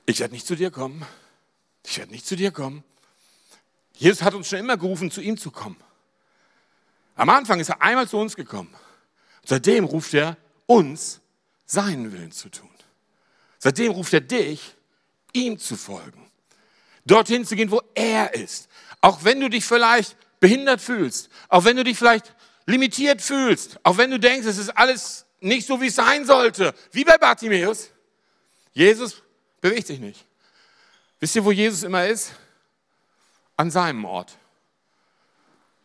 Ich 0.05 0.19
werde 0.19 0.35
nicht 0.35 0.45
zu 0.45 0.55
dir 0.55 0.69
kommen. 0.69 1.03
Ich 1.83 1.97
werde 1.97 2.11
nicht 2.11 2.27
zu 2.27 2.35
dir 2.35 2.51
kommen. 2.51 2.83
Jesus 3.93 4.21
hat 4.21 4.35
uns 4.35 4.47
schon 4.47 4.59
immer 4.59 4.77
gerufen, 4.77 5.09
zu 5.09 5.21
ihm 5.21 5.35
zu 5.35 5.49
kommen. 5.49 5.81
Am 7.15 7.29
Anfang 7.29 7.59
ist 7.59 7.69
er 7.69 7.81
einmal 7.81 8.07
zu 8.07 8.17
uns 8.17 8.35
gekommen. 8.35 8.73
Seitdem 9.43 9.83
ruft 9.83 10.13
er 10.13 10.37
uns, 10.67 11.21
seinen 11.65 12.11
Willen 12.11 12.31
zu 12.31 12.49
tun. 12.49 12.69
Seitdem 13.57 13.93
ruft 13.93 14.13
er 14.13 14.21
dich, 14.21 14.75
ihm 15.33 15.57
zu 15.59 15.75
folgen. 15.75 16.29
Dorthin 17.05 17.45
zu 17.45 17.55
gehen, 17.55 17.71
wo 17.71 17.81
er 17.95 18.33
ist. 18.33 18.69
Auch 19.01 19.23
wenn 19.23 19.39
du 19.39 19.49
dich 19.49 19.65
vielleicht 19.65 20.15
behindert 20.39 20.81
fühlst, 20.81 21.29
auch 21.47 21.63
wenn 21.65 21.77
du 21.77 21.83
dich 21.83 21.97
vielleicht 21.97 22.35
limitiert 22.65 23.21
fühlst, 23.21 23.79
auch 23.83 23.97
wenn 23.97 24.11
du 24.11 24.19
denkst, 24.19 24.47
es 24.47 24.57
ist 24.57 24.69
alles 24.69 25.25
nicht 25.39 25.65
so, 25.65 25.81
wie 25.81 25.87
es 25.87 25.95
sein 25.95 26.25
sollte, 26.25 26.73
wie 26.91 27.03
bei 27.03 27.17
Bartimäus. 27.17 27.89
Jesus 28.73 29.21
bewegt 29.61 29.87
sich 29.87 29.99
nicht. 29.99 30.25
Wisst 31.19 31.35
ihr, 31.35 31.43
wo 31.43 31.51
Jesus 31.51 31.83
immer 31.83 32.05
ist? 32.05 32.33
An 33.57 33.71
seinem 33.71 34.05
Ort. 34.05 34.37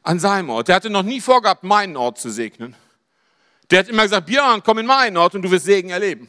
An 0.03 0.21
seinem 0.21 0.51
Ort. 0.51 0.69
Der 0.69 0.77
hatte 0.77 0.91
noch 0.91 1.03
nie 1.03 1.21
vorgehabt, 1.21 1.65
meinen 1.65 1.97
Ort 1.97 2.19
zu 2.19 2.31
segnen. 2.31 2.77
Der 3.71 3.81
hat 3.81 3.89
immer 3.89 4.03
gesagt, 4.03 4.27
Björn, 4.27 4.63
komm 4.63 4.79
in 4.79 4.87
meinen 4.87 5.17
Ort 5.17 5.35
und 5.35 5.43
du 5.43 5.51
wirst 5.51 5.65
Segen 5.65 5.91
erleben. 5.91 6.29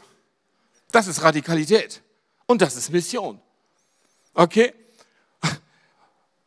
Das 0.92 1.08
ist 1.08 1.22
Radikalität. 1.22 2.02
Und 2.48 2.62
das 2.62 2.76
ist 2.76 2.92
Mission. 2.92 3.42
Okay? 4.34 4.74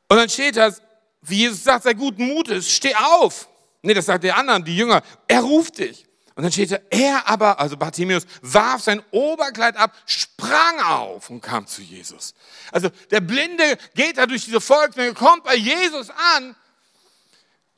Und 0.09 0.17
dann 0.17 0.29
steht 0.29 0.57
das, 0.57 0.81
wie 1.23 1.37
Jesus 1.37 1.65
sagt, 1.65 1.85
sei 1.85 1.95
guten 1.95 2.27
Mutes, 2.27 2.71
steh 2.71 2.95
auf. 2.95 3.49
Nee, 3.83 3.95
das 3.95 4.07
sagt 4.07 4.25
der 4.25 4.37
anderen, 4.37 4.65
die 4.65 4.77
Jünger. 4.77 5.03
Er 5.27 5.41
ruft 5.41 5.79
dich. 5.79 6.07
Und 6.35 6.45
dann 6.45 6.53
steht 6.53 6.71
da, 6.71 6.79
er 6.91 7.29
aber, 7.29 7.59
also 7.59 7.77
Bartimäus, 7.77 8.23
warf 8.43 8.83
sein 8.83 9.03
Oberkleid 9.11 9.77
ab, 9.77 9.93
sprang 10.07 10.81
auf 10.81 11.31
und 11.31 11.41
kam 11.41 11.67
zu 11.67 11.83
Jesus. 11.83 12.33
Also 12.71 12.91
der 13.11 13.21
Blinde 13.21 13.77
geht 13.95 14.19
da 14.19 14.27
durch 14.27 14.45
diese 14.45 14.61
Volksmenge, 14.61 15.15
kommt 15.15 15.43
bei 15.43 15.57
Jesus 15.57 16.11
an 16.37 16.55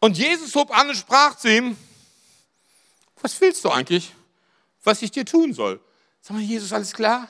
und 0.01 0.19
Jesus 0.19 0.55
hob 0.55 0.77
an 0.77 0.91
und 0.91 0.95
sprach 0.95 1.37
zu 1.37 1.49
ihm, 1.51 1.77
was 3.23 3.41
willst 3.41 3.65
du 3.65 3.71
eigentlich, 3.71 4.13
was 4.85 5.01
ich 5.01 5.11
dir 5.11 5.25
tun 5.25 5.55
soll? 5.55 5.81
Sag 6.21 6.37
mal, 6.37 6.43
Jesus, 6.43 6.71
alles 6.73 6.93
klar? 6.93 7.29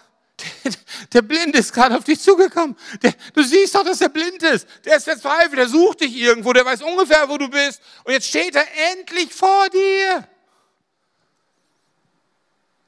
Der, 0.64 0.73
der 1.12 1.23
Blinde 1.23 1.59
ist 1.59 1.73
gerade 1.73 1.97
auf 1.97 2.04
dich 2.04 2.20
zugekommen. 2.20 2.76
Der, 3.02 3.14
du 3.35 3.42
siehst 3.42 3.75
doch, 3.75 3.85
dass 3.85 4.00
er 4.00 4.09
blind 4.09 4.42
ist. 4.42 4.66
Der 4.85 4.97
ist 4.97 5.04
verzweifelt, 5.04 5.59
der 5.59 5.68
sucht 5.68 6.00
dich 6.00 6.14
irgendwo, 6.16 6.52
der 6.52 6.64
weiß 6.64 6.82
ungefähr, 6.82 7.28
wo 7.28 7.37
du 7.37 7.49
bist. 7.49 7.80
Und 8.04 8.12
jetzt 8.12 8.26
steht 8.26 8.54
er 8.54 8.66
endlich 8.92 9.32
vor 9.32 9.68
dir. 9.70 10.28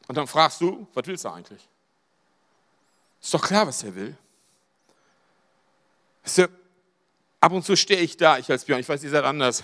Und 0.09 0.17
dann 0.17 0.27
fragst 0.27 0.61
du, 0.61 0.87
was 0.95 1.07
willst 1.07 1.25
du 1.25 1.29
eigentlich? 1.31 1.69
Ist 3.21 3.33
doch 3.33 3.43
klar, 3.43 3.67
was 3.67 3.83
er 3.83 3.95
will. 3.95 4.17
Weißt 6.25 6.39
du, 6.39 6.49
ab 7.41 7.53
und 7.53 7.65
zu 7.65 7.77
stehe 7.77 8.01
ich 8.01 8.17
da, 8.17 8.39
ich 8.39 8.51
als 8.51 8.65
Björn, 8.65 8.81
ich 8.81 8.89
weiß, 8.89 9.03
ihr 9.03 9.11
seid 9.11 9.25
anders, 9.25 9.63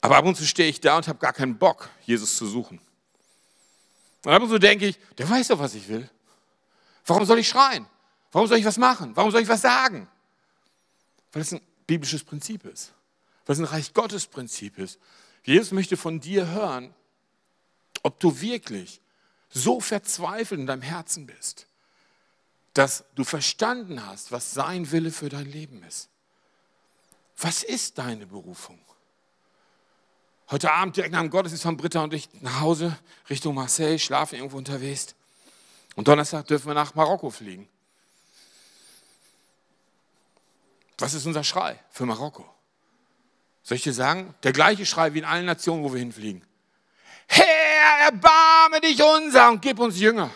aber 0.00 0.16
ab 0.16 0.24
und 0.24 0.36
zu 0.36 0.44
stehe 0.44 0.68
ich 0.68 0.80
da 0.80 0.96
und 0.96 1.08
habe 1.08 1.18
gar 1.18 1.32
keinen 1.32 1.56
Bock, 1.56 1.88
Jesus 2.04 2.36
zu 2.36 2.46
suchen. 2.46 2.80
Und 4.24 4.32
ab 4.32 4.42
und 4.42 4.48
zu 4.48 4.58
denke 4.58 4.86
ich, 4.86 4.98
der 5.18 5.28
weiß 5.28 5.48
doch, 5.48 5.58
was 5.58 5.74
ich 5.74 5.88
will. 5.88 6.08
Warum 7.06 7.24
soll 7.24 7.38
ich 7.38 7.48
schreien? 7.48 7.86
Warum 8.30 8.48
soll 8.48 8.58
ich 8.58 8.64
was 8.64 8.78
machen? 8.78 9.14
Warum 9.14 9.30
soll 9.30 9.42
ich 9.42 9.48
was 9.48 9.60
sagen? 9.60 10.08
Weil 11.32 11.42
es 11.42 11.52
ein 11.52 11.60
biblisches 11.86 12.24
Prinzip 12.24 12.64
ist. 12.64 12.92
Weil 13.46 13.54
es 13.54 13.60
ein 13.60 13.66
Reich 13.66 13.92
Gottes 13.92 14.26
Prinzip 14.26 14.78
ist. 14.78 14.98
Jesus 15.44 15.72
möchte 15.72 15.96
von 15.96 16.20
dir 16.20 16.46
hören, 16.48 16.94
ob 18.02 18.20
du 18.20 18.40
wirklich 18.40 19.00
so 19.50 19.80
verzweifelt 19.80 20.60
in 20.60 20.66
deinem 20.66 20.82
Herzen 20.82 21.26
bist, 21.26 21.66
dass 22.74 23.04
du 23.14 23.24
verstanden 23.24 24.06
hast, 24.06 24.32
was 24.32 24.52
sein 24.52 24.90
Wille 24.92 25.10
für 25.10 25.28
dein 25.28 25.46
Leben 25.46 25.82
ist. 25.82 26.08
Was 27.36 27.62
ist 27.62 27.98
deine 27.98 28.26
Berufung? 28.26 28.78
Heute 30.50 30.72
Abend 30.72 30.96
direkt 30.96 31.12
nach 31.12 31.20
dem 31.20 31.30
Gottesdienst 31.30 31.62
von 31.62 31.76
Britta 31.76 32.02
und 32.02 32.14
ich 32.14 32.28
nach 32.40 32.60
Hause 32.60 32.96
Richtung 33.28 33.54
Marseille, 33.54 33.98
schlafen 33.98 34.36
irgendwo 34.36 34.58
unterwegs. 34.58 35.14
Und 35.94 36.08
Donnerstag 36.08 36.46
dürfen 36.46 36.68
wir 36.68 36.74
nach 36.74 36.94
Marokko 36.94 37.30
fliegen. 37.30 37.68
Was 40.98 41.14
ist 41.14 41.26
unser 41.26 41.44
Schrei 41.44 41.78
für 41.90 42.06
Marokko? 42.06 42.48
Soll 43.62 43.76
ich 43.76 43.82
dir 43.82 43.92
sagen? 43.92 44.34
Der 44.42 44.52
gleiche 44.52 44.86
Schrei 44.86 45.14
wie 45.14 45.18
in 45.18 45.24
allen 45.24 45.46
Nationen, 45.46 45.84
wo 45.84 45.92
wir 45.92 46.00
hinfliegen. 46.00 46.44
Herr, 47.26 48.06
erbarme 48.06 48.80
dich 48.80 49.02
unser 49.02 49.50
und 49.50 49.62
gib 49.62 49.78
uns 49.78 49.98
Jünger. 49.98 50.30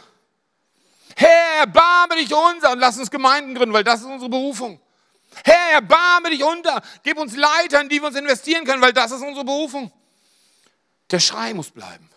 Herr, 1.17 1.61
erbarme 1.61 2.17
dich 2.17 2.33
unser 2.33 2.73
und 2.73 2.79
lass 2.79 2.99
uns 2.99 3.11
Gemeinden 3.11 3.55
gründen, 3.55 3.73
weil 3.73 3.85
das 3.85 4.01
ist 4.01 4.07
unsere 4.07 4.29
Berufung. 4.29 4.81
Herr, 5.45 5.75
erbarme 5.75 6.31
dich 6.31 6.43
unter, 6.43 6.83
gib 7.03 7.19
uns 7.19 7.37
Leiter, 7.37 7.81
in 7.81 7.89
die 7.89 8.01
wir 8.01 8.09
uns 8.09 8.17
investieren 8.17 8.65
können, 8.65 8.83
weil 8.83 8.93
das 8.93 9.11
ist 9.11 9.23
unsere 9.23 9.45
Berufung. 9.45 9.93
Der 11.11 11.21
Schrei 11.21 11.55
muss 11.55 11.71
bleiben. 11.71 12.09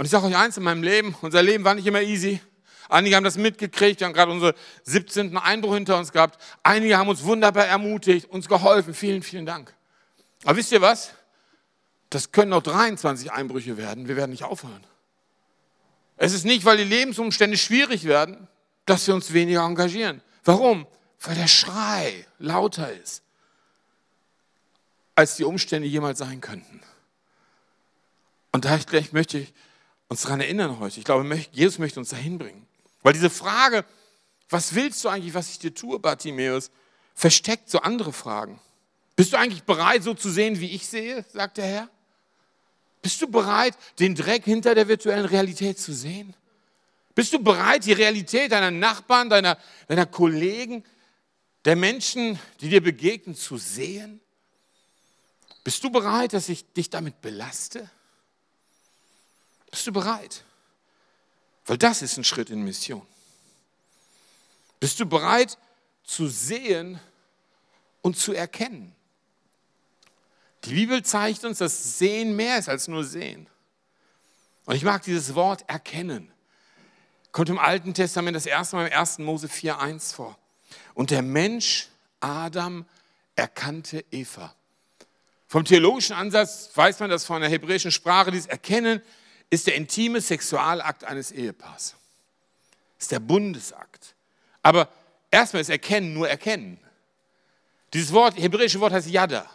Und 0.00 0.06
ich 0.06 0.12
sage 0.12 0.28
euch 0.28 0.36
eins 0.36 0.56
in 0.56 0.62
meinem 0.62 0.82
Leben, 0.82 1.14
unser 1.20 1.42
Leben 1.42 1.62
war 1.62 1.74
nicht 1.74 1.84
immer 1.84 2.00
easy. 2.00 2.40
Einige 2.88 3.16
haben 3.16 3.24
das 3.24 3.36
mitgekriegt, 3.36 4.00
wir 4.00 4.06
haben 4.06 4.14
gerade 4.14 4.32
unsere 4.32 4.54
17. 4.84 5.36
Einbruch 5.36 5.74
hinter 5.74 5.98
uns 5.98 6.10
gehabt. 6.10 6.42
Einige 6.62 6.96
haben 6.96 7.10
uns 7.10 7.22
wunderbar 7.22 7.66
ermutigt, 7.66 8.24
uns 8.30 8.48
geholfen. 8.48 8.94
Vielen, 8.94 9.22
vielen 9.22 9.44
Dank. 9.44 9.74
Aber 10.44 10.56
wisst 10.56 10.72
ihr 10.72 10.80
was? 10.80 11.10
Das 12.08 12.32
können 12.32 12.48
noch 12.48 12.62
23 12.62 13.30
Einbrüche 13.30 13.76
werden. 13.76 14.08
Wir 14.08 14.16
werden 14.16 14.30
nicht 14.30 14.42
aufhören. 14.42 14.82
Es 16.16 16.32
ist 16.32 16.46
nicht, 16.46 16.64
weil 16.64 16.78
die 16.78 16.84
Lebensumstände 16.84 17.58
schwierig 17.58 18.04
werden, 18.04 18.48
dass 18.86 19.06
wir 19.06 19.14
uns 19.14 19.34
weniger 19.34 19.64
engagieren. 19.64 20.22
Warum? 20.44 20.86
Weil 21.20 21.34
der 21.34 21.46
Schrei 21.46 22.26
lauter 22.38 22.90
ist, 22.90 23.22
als 25.14 25.36
die 25.36 25.44
Umstände 25.44 25.86
jemals 25.86 26.20
sein 26.20 26.40
könnten. 26.40 26.80
Und 28.52 28.64
da 28.64 28.78
möchte 29.12 29.36
ich 29.36 29.52
uns 30.10 30.22
daran 30.22 30.40
erinnern 30.40 30.78
heute. 30.80 30.98
Ich 30.98 31.04
glaube, 31.04 31.46
Jesus 31.52 31.78
möchte 31.78 32.00
uns 32.00 32.10
dahin 32.10 32.36
bringen. 32.36 32.66
Weil 33.02 33.14
diese 33.14 33.30
Frage, 33.30 33.84
was 34.50 34.74
willst 34.74 35.02
du 35.04 35.08
eigentlich, 35.08 35.32
was 35.32 35.50
ich 35.50 35.58
dir 35.60 35.72
tue, 35.72 35.98
Bartimäus, 35.98 36.70
versteckt 37.14 37.70
so 37.70 37.80
andere 37.80 38.12
Fragen. 38.12 38.60
Bist 39.14 39.32
du 39.32 39.38
eigentlich 39.38 39.62
bereit, 39.62 40.02
so 40.02 40.12
zu 40.14 40.28
sehen, 40.28 40.58
wie 40.60 40.74
ich 40.74 40.86
sehe, 40.86 41.24
sagt 41.32 41.58
der 41.58 41.66
Herr? 41.66 41.90
Bist 43.02 43.22
du 43.22 43.28
bereit, 43.28 43.74
den 43.98 44.14
Dreck 44.14 44.44
hinter 44.44 44.74
der 44.74 44.88
virtuellen 44.88 45.24
Realität 45.24 45.78
zu 45.78 45.92
sehen? 45.94 46.34
Bist 47.14 47.32
du 47.32 47.38
bereit, 47.38 47.86
die 47.86 47.92
Realität 47.92 48.52
deiner 48.52 48.70
Nachbarn, 48.70 49.30
deiner, 49.30 49.58
deiner 49.86 50.06
Kollegen, 50.06 50.84
der 51.64 51.76
Menschen, 51.76 52.38
die 52.60 52.68
dir 52.68 52.82
begegnen, 52.82 53.36
zu 53.36 53.58
sehen? 53.58 54.20
Bist 55.62 55.84
du 55.84 55.90
bereit, 55.90 56.32
dass 56.32 56.48
ich 56.48 56.72
dich 56.72 56.90
damit 56.90 57.20
belaste? 57.20 57.88
Bist 59.70 59.86
du 59.86 59.92
bereit? 59.92 60.44
Weil 61.66 61.78
das 61.78 62.02
ist 62.02 62.16
ein 62.16 62.24
Schritt 62.24 62.50
in 62.50 62.62
Mission. 62.62 63.06
Bist 64.80 64.98
du 64.98 65.06
bereit 65.06 65.58
zu 66.04 66.26
sehen 66.26 66.98
und 68.02 68.18
zu 68.18 68.32
erkennen? 68.32 68.94
Die 70.64 70.74
Bibel 70.74 71.02
zeigt 71.02 71.44
uns, 71.44 71.58
dass 71.58 71.98
Sehen 71.98 72.36
mehr 72.36 72.58
ist 72.58 72.68
als 72.68 72.88
nur 72.88 73.04
Sehen. 73.04 73.46
Und 74.66 74.74
ich 74.74 74.84
mag 74.84 75.02
dieses 75.02 75.34
Wort 75.34 75.64
erkennen. 75.68 76.30
Kommt 77.32 77.48
im 77.48 77.58
Alten 77.58 77.94
Testament 77.94 78.36
das 78.36 78.46
erste 78.46 78.76
Mal 78.76 78.86
im 78.86 78.92
1. 78.92 79.18
Mose 79.18 79.46
4.1 79.46 80.14
vor. 80.14 80.36
Und 80.94 81.10
der 81.10 81.22
Mensch, 81.22 81.88
Adam, 82.20 82.84
erkannte 83.36 84.04
Eva. 84.10 84.54
Vom 85.46 85.64
theologischen 85.64 86.14
Ansatz 86.14 86.70
weiß 86.74 87.00
man 87.00 87.10
das 87.10 87.24
von 87.24 87.40
der 87.40 87.50
hebräischen 87.50 87.90
Sprache, 87.90 88.30
dieses 88.30 88.46
Erkennen 88.46 89.02
ist 89.50 89.66
der 89.66 89.74
intime 89.74 90.20
Sexualakt 90.20 91.04
eines 91.04 91.32
Ehepaars. 91.32 91.96
Ist 92.98 93.10
der 93.10 93.20
Bundesakt. 93.20 94.14
Aber 94.62 94.88
erstmal 95.30 95.62
ist 95.62 95.70
Erkennen 95.70 96.14
nur 96.14 96.28
Erkennen. 96.28 96.78
Dieses 97.92 98.12
Wort, 98.12 98.36
hebräische 98.36 98.78
Wort 98.80 98.92
heißt 98.92 99.08
Yada. 99.08 99.50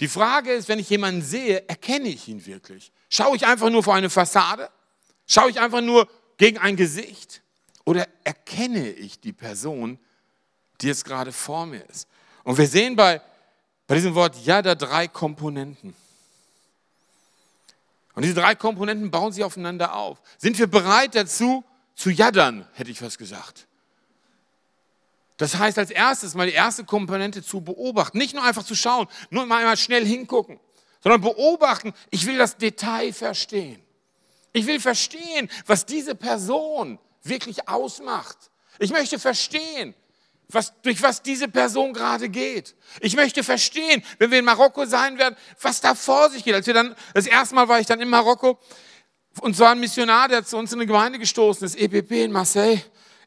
Die 0.00 0.08
Frage 0.08 0.52
ist, 0.52 0.68
wenn 0.68 0.78
ich 0.78 0.88
jemanden 0.88 1.22
sehe, 1.22 1.68
erkenne 1.68 2.08
ich 2.08 2.26
ihn 2.26 2.44
wirklich? 2.46 2.90
Schaue 3.10 3.36
ich 3.36 3.46
einfach 3.46 3.70
nur 3.70 3.82
vor 3.82 3.94
eine 3.94 4.10
Fassade? 4.10 4.70
Schaue 5.26 5.50
ich 5.50 5.60
einfach 5.60 5.82
nur 5.82 6.08
gegen 6.38 6.58
ein 6.58 6.76
Gesicht? 6.76 7.42
Oder 7.84 8.08
erkenne 8.24 8.90
ich 8.90 9.20
die 9.20 9.32
Person, 9.32 9.98
die 10.80 10.86
jetzt 10.86 11.04
gerade 11.04 11.30
vor 11.30 11.66
mir 11.66 11.84
ist? 11.88 12.08
Und 12.42 12.56
wir 12.56 12.66
sehen 12.66 12.96
bei 12.96 13.20
bei 13.92 13.96
diesem 13.96 14.14
Wort 14.14 14.36
Yada 14.46 14.74
drei 14.74 15.06
Komponenten. 15.06 15.94
Und 18.14 18.22
diese 18.22 18.34
drei 18.34 18.54
Komponenten 18.54 19.10
bauen 19.10 19.32
sich 19.32 19.44
aufeinander 19.44 19.94
auf. 19.94 20.20
Sind 20.38 20.58
wir 20.58 20.66
bereit 20.66 21.14
dazu, 21.14 21.64
zu 21.94 22.10
jaddern, 22.10 22.66
hätte 22.74 22.90
ich 22.90 23.02
was 23.02 23.18
gesagt. 23.18 23.66
Das 25.36 25.56
heißt, 25.56 25.78
als 25.78 25.90
erstes 25.90 26.34
mal 26.34 26.46
die 26.46 26.52
erste 26.52 26.84
Komponente 26.84 27.42
zu 27.42 27.62
beobachten. 27.62 28.18
Nicht 28.18 28.34
nur 28.34 28.44
einfach 28.44 28.64
zu 28.64 28.74
schauen, 28.74 29.08
nur 29.30 29.46
mal 29.46 29.58
einmal 29.58 29.76
schnell 29.76 30.06
hingucken, 30.06 30.60
sondern 31.00 31.20
beobachten. 31.20 31.92
Ich 32.10 32.26
will 32.26 32.38
das 32.38 32.56
Detail 32.56 33.12
verstehen. 33.12 33.82
Ich 34.52 34.66
will 34.66 34.78
verstehen, 34.78 35.48
was 35.66 35.86
diese 35.86 36.14
Person 36.14 36.98
wirklich 37.22 37.68
ausmacht. 37.68 38.36
Ich 38.78 38.90
möchte 38.90 39.18
verstehen, 39.18 39.94
was, 40.54 40.72
durch 40.82 41.02
was 41.02 41.22
diese 41.22 41.48
Person 41.48 41.92
gerade 41.92 42.28
geht. 42.28 42.74
Ich 43.00 43.16
möchte 43.16 43.42
verstehen, 43.42 44.02
wenn 44.18 44.30
wir 44.30 44.38
in 44.38 44.44
Marokko 44.44 44.84
sein 44.84 45.18
werden, 45.18 45.36
was 45.60 45.80
da 45.80 45.94
vor 45.94 46.30
sich 46.30 46.44
geht. 46.44 46.54
Als 46.54 46.66
wir 46.66 46.74
dann, 46.74 46.94
das 47.14 47.26
erste 47.26 47.54
Mal 47.54 47.68
war 47.68 47.80
ich 47.80 47.86
dann 47.86 48.00
in 48.00 48.08
Marokko 48.08 48.58
und 49.40 49.56
zwar 49.56 49.70
ein 49.70 49.80
Missionar, 49.80 50.28
der 50.28 50.44
zu 50.44 50.56
uns 50.56 50.72
in 50.72 50.78
eine 50.78 50.86
Gemeinde 50.86 51.18
gestoßen 51.18 51.64
ist, 51.66 51.76
EPP 51.76 52.10
in 52.24 52.32
Marseille, 52.32 52.80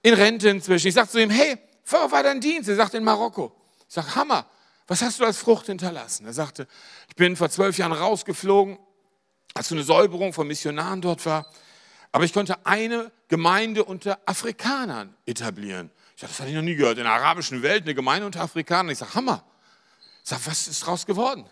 in 0.03 0.13
Rente 0.13 0.50
inzwischen. 0.50 0.88
Ich 0.88 0.94
sagte 0.94 1.13
zu 1.13 1.22
ihm, 1.22 1.29
hey, 1.29 1.58
wo 1.86 2.12
war 2.12 2.24
dein 2.24 2.39
Dienst? 2.39 2.70
Er 2.70 2.75
sagte, 2.75 2.98
in 2.98 3.03
Marokko. 3.03 3.55
Ich 3.88 3.94
sage, 3.94 4.15
Hammer, 4.15 4.46
was 4.88 5.01
hast 5.01 5.20
du 5.20 5.25
als 5.25 5.38
Frucht 5.38 5.65
hinterlassen? 5.65 6.25
Er 6.25 6.34
sagte, 6.34 6.67
ich 7.10 7.15
bin 7.15 7.36
vor 7.36 7.50
zwölf 7.50 7.77
Jahren 7.77 7.91
rausgeflogen, 7.91 8.77
als 9.53 9.70
so 9.70 9.75
eine 9.75 9.84
Säuberung 9.84 10.34
von 10.34 10.48
Missionaren 10.48 11.01
dort 11.01 11.25
war. 11.25 11.50
Aber 12.12 12.24
ich 12.24 12.34
konnte 12.34 12.65
eine 12.65 13.12
Gemeinde 13.27 13.84
unter 13.84 14.20
Afrikanern 14.25 15.15
etablieren. 15.25 15.91
Ich 16.15 16.22
sage, 16.22 16.31
das 16.31 16.39
hatte 16.39 16.50
ich 16.50 16.55
noch 16.55 16.62
nie 16.62 16.75
gehört. 16.75 16.98
In 16.98 17.03
der 17.03 17.13
arabischen 17.13 17.62
Welt 17.62 17.84
eine 17.84 17.93
Gemeinde 17.93 18.25
unter 18.25 18.41
Afrikanern. 18.41 18.91
Ich 18.91 19.00
sage, 19.00 19.15
Hammer. 19.15 19.43
Ich 20.24 20.29
sage, 20.29 20.41
was 20.45 20.67
ist 20.67 20.81
daraus 20.81 21.05
geworden? 21.05 21.45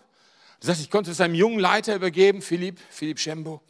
Er 0.61 0.67
sagt, 0.67 0.79
ich 0.79 0.89
konnte 0.89 1.11
es 1.11 1.19
einem 1.19 1.35
jungen 1.35 1.59
Leiter 1.59 1.95
übergeben, 1.95 2.41
Philipp, 2.41 2.79
Philipp 2.89 3.19
Schembo. 3.19 3.61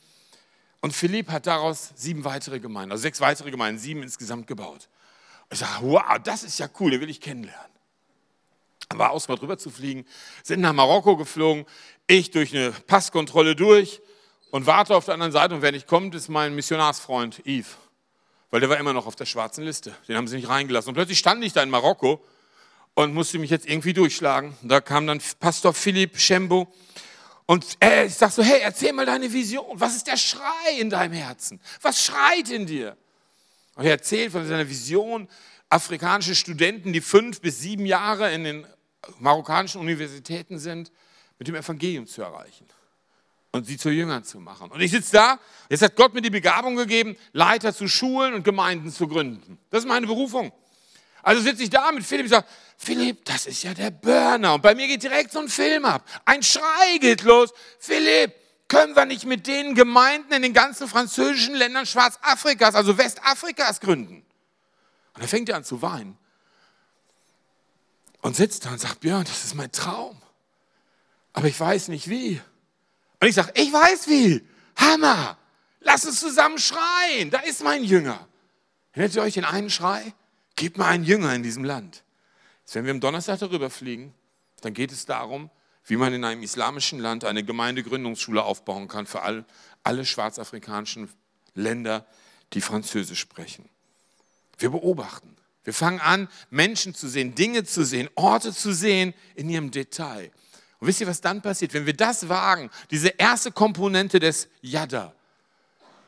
Und 0.81 0.93
Philipp 0.93 1.31
hat 1.31 1.47
daraus 1.47 1.91
sieben 1.95 2.23
weitere 2.25 2.59
Gemeinden, 2.59 2.91
also 2.91 3.01
sechs 3.01 3.21
weitere 3.21 3.49
Gemeinden, 3.49 3.79
sieben 3.79 4.03
insgesamt 4.03 4.47
gebaut. 4.47 4.89
Ich 5.49 5.59
sage, 5.59 5.79
wow, 5.81 6.19
das 6.23 6.43
ist 6.43 6.59
ja 6.59 6.67
cool, 6.79 6.91
den 6.91 7.01
will 7.01 7.09
ich 7.09 7.21
kennenlernen. 7.21 7.71
War 8.93 9.11
aus, 9.11 9.27
mal 9.27 9.37
drüber 9.37 9.57
zu 9.57 9.71
fliegen, 9.71 10.05
sind 10.43 10.61
nach 10.61 10.73
Marokko 10.73 11.17
geflogen, 11.17 11.65
ich 12.05 12.29
durch 12.29 12.53
eine 12.53 12.71
Passkontrolle 12.71 13.55
durch 13.55 14.01
und 14.51 14.67
warte 14.67 14.95
auf 14.95 15.05
der 15.05 15.15
anderen 15.15 15.31
Seite 15.31 15.55
und 15.55 15.61
wer 15.63 15.71
nicht 15.71 15.87
kommt, 15.87 16.13
ist 16.13 16.29
mein 16.29 16.53
Missionarsfreund 16.53 17.41
Yves 17.47 17.77
weil 18.53 18.59
der 18.59 18.69
war 18.69 18.77
immer 18.77 18.93
noch 18.93 19.07
auf 19.07 19.15
der 19.15 19.25
schwarzen 19.25 19.63
Liste. 19.63 19.95
Den 20.07 20.15
haben 20.15 20.27
sie 20.27 20.35
nicht 20.35 20.47
reingelassen. 20.47 20.89
Und 20.89 20.93
plötzlich 20.93 21.17
stand 21.17 21.43
ich 21.43 21.53
da 21.53 21.63
in 21.63 21.71
Marokko 21.71 22.23
und 22.93 23.11
musste 23.11 23.39
mich 23.39 23.49
jetzt 23.49 23.67
irgendwie 23.67 23.93
durchschlagen. 23.93 24.55
Da 24.61 24.79
kam 24.79 25.07
dann 25.07 25.19
Pastor 25.39 25.73
Philipp 25.73 26.19
Schembo 26.19 26.71
und 27.47 27.65
äh, 27.83 28.05
ich 28.05 28.13
sag 28.13 28.29
so, 28.29 28.43
hey, 28.43 28.59
erzähl 28.61 28.93
mal 28.93 29.07
deine 29.07 29.33
Vision. 29.33 29.65
Was 29.79 29.95
ist 29.95 30.05
der 30.05 30.17
Schrei 30.17 30.77
in 30.77 30.91
deinem 30.91 31.13
Herzen? 31.13 31.59
Was 31.81 32.05
schreit 32.05 32.51
in 32.51 32.67
dir? 32.67 32.95
Und 33.73 33.85
er 33.85 33.91
erzählt 33.93 34.31
von 34.31 34.47
seiner 34.47 34.69
Vision, 34.69 35.27
afrikanische 35.69 36.35
Studenten, 36.35 36.93
die 36.93 37.01
fünf 37.01 37.41
bis 37.41 37.59
sieben 37.59 37.87
Jahre 37.87 38.31
in 38.35 38.43
den 38.43 38.67
marokkanischen 39.17 39.81
Universitäten 39.81 40.59
sind, 40.59 40.91
mit 41.39 41.47
dem 41.47 41.55
Evangelium 41.55 42.05
zu 42.05 42.21
erreichen 42.21 42.67
und 43.53 43.65
sie 43.65 43.77
zu 43.77 43.89
Jüngern 43.89 44.23
zu 44.23 44.39
machen. 44.39 44.71
Und 44.71 44.81
ich 44.81 44.91
sitze 44.91 45.13
da, 45.13 45.39
jetzt 45.69 45.83
hat 45.83 45.95
Gott 45.95 46.13
mir 46.13 46.21
die 46.21 46.31
Begabung 46.31 46.75
gegeben, 46.75 47.15
Leiter 47.31 47.73
zu 47.73 47.87
Schulen 47.87 48.33
und 48.33 48.43
Gemeinden 48.43 48.91
zu 48.91 49.07
gründen. 49.07 49.59
Das 49.69 49.83
ist 49.83 49.87
meine 49.87 50.07
Berufung. 50.07 50.51
Also 51.21 51.41
sitze 51.41 51.63
ich 51.63 51.69
da 51.69 51.91
mit 51.91 52.03
Philipp 52.03 52.25
und 52.25 52.29
sage, 52.31 52.47
Philipp, 52.77 53.23
das 53.23 53.45
ist 53.45 53.63
ja 53.63 53.73
der 53.73 53.91
Burner. 53.91 54.55
Und 54.55 54.61
bei 54.61 54.73
mir 54.75 54.87
geht 54.87 55.03
direkt 55.03 55.31
so 55.31 55.39
ein 55.39 55.47
Film 55.47 55.85
ab. 55.85 56.03
Ein 56.25 56.41
Schrei 56.41 56.97
geht 56.99 57.21
los. 57.21 57.53
Philipp, 57.79 58.33
können 58.67 58.95
wir 58.95 59.05
nicht 59.05 59.25
mit 59.25 59.45
den 59.45 59.75
Gemeinden 59.75 60.33
in 60.33 60.41
den 60.41 60.53
ganzen 60.53 60.87
französischen 60.87 61.53
Ländern 61.53 61.85
Schwarzafrikas, 61.85 62.73
also 62.73 62.97
Westafrikas 62.97 63.79
gründen? 63.79 64.25
Und 65.13 65.21
dann 65.21 65.27
fängt 65.27 65.47
er 65.47 65.57
an 65.57 65.63
zu 65.63 65.81
weinen. 65.83 66.17
Und 68.21 68.35
sitzt 68.35 68.65
da 68.65 68.71
und 68.71 68.79
sagt, 68.79 69.01
Björn, 69.01 69.25
das 69.25 69.45
ist 69.45 69.53
mein 69.53 69.71
Traum. 69.71 70.19
Aber 71.33 71.47
ich 71.47 71.59
weiß 71.59 71.89
nicht 71.89 72.09
wie. 72.09 72.41
Und 73.23 73.29
ich 73.29 73.35
sage, 73.35 73.53
ich 73.55 73.71
weiß 73.71 74.09
wie. 74.09 74.45
Hammer. 74.75 75.37
Lass 75.79 76.03
uns 76.03 76.19
zusammen 76.19 76.57
schreien. 76.57 77.31
Da 77.31 77.39
ist 77.39 77.63
mein 77.63 77.85
Jünger. 77.85 78.27
Erinnert 78.91 79.15
ihr 79.15 79.21
euch 79.21 79.35
den 79.35 79.45
einen 79.45 79.69
Schrei? 79.69 80.13
Gebt 80.57 80.77
mir 80.77 80.83
einen 80.83 81.05
Jünger 81.05 81.33
in 81.33 81.41
diesem 81.41 81.63
Land. 81.63 82.03
Jetzt, 82.65 82.75
wenn 82.75 82.83
wir 82.83 82.91
am 82.91 82.99
Donnerstag 82.99 83.39
darüber 83.39 83.69
fliegen, 83.69 84.13
dann 84.59 84.73
geht 84.73 84.91
es 84.91 85.05
darum, 85.05 85.49
wie 85.85 85.95
man 85.95 86.13
in 86.13 86.25
einem 86.25 86.43
islamischen 86.43 86.99
Land 86.99 87.23
eine 87.23 87.45
Gemeindegründungsschule 87.45 88.43
aufbauen 88.43 88.89
kann 88.89 89.05
für 89.05 89.21
all, 89.21 89.45
alle 89.83 90.05
schwarzafrikanischen 90.05 91.09
Länder, 91.55 92.05
die 92.51 92.59
Französisch 92.59 93.21
sprechen. 93.21 93.69
Wir 94.57 94.71
beobachten. 94.71 95.37
Wir 95.63 95.73
fangen 95.73 96.01
an, 96.01 96.27
Menschen 96.49 96.93
zu 96.93 97.07
sehen, 97.07 97.35
Dinge 97.35 97.63
zu 97.63 97.85
sehen, 97.85 98.09
Orte 98.15 98.51
zu 98.51 98.73
sehen 98.73 99.13
in 99.35 99.47
ihrem 99.47 99.71
Detail. 99.71 100.29
Und 100.83 100.87
wisst 100.87 100.99
ihr, 100.99 101.07
was 101.07 101.21
dann 101.21 101.41
passiert? 101.41 101.73
Wenn 101.73 101.85
wir 101.85 101.95
das 101.95 102.27
wagen, 102.27 102.69
diese 102.91 103.07
erste 103.07 103.53
Komponente 103.53 104.19
des 104.19 104.49
Yada, 104.59 105.13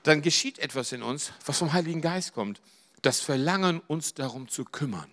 dann 0.04 0.22
geschieht 0.22 0.60
etwas 0.60 0.92
in 0.92 1.02
uns, 1.02 1.32
was 1.46 1.60
vom 1.60 1.72
Heiligen 1.72 2.02
Geist 2.02 2.34
kommt. 2.34 2.60
Das 3.02 3.22
Verlangen, 3.22 3.80
uns 3.88 4.16
darum 4.16 4.50
zu 4.50 4.66
kümmern. 4.66 5.10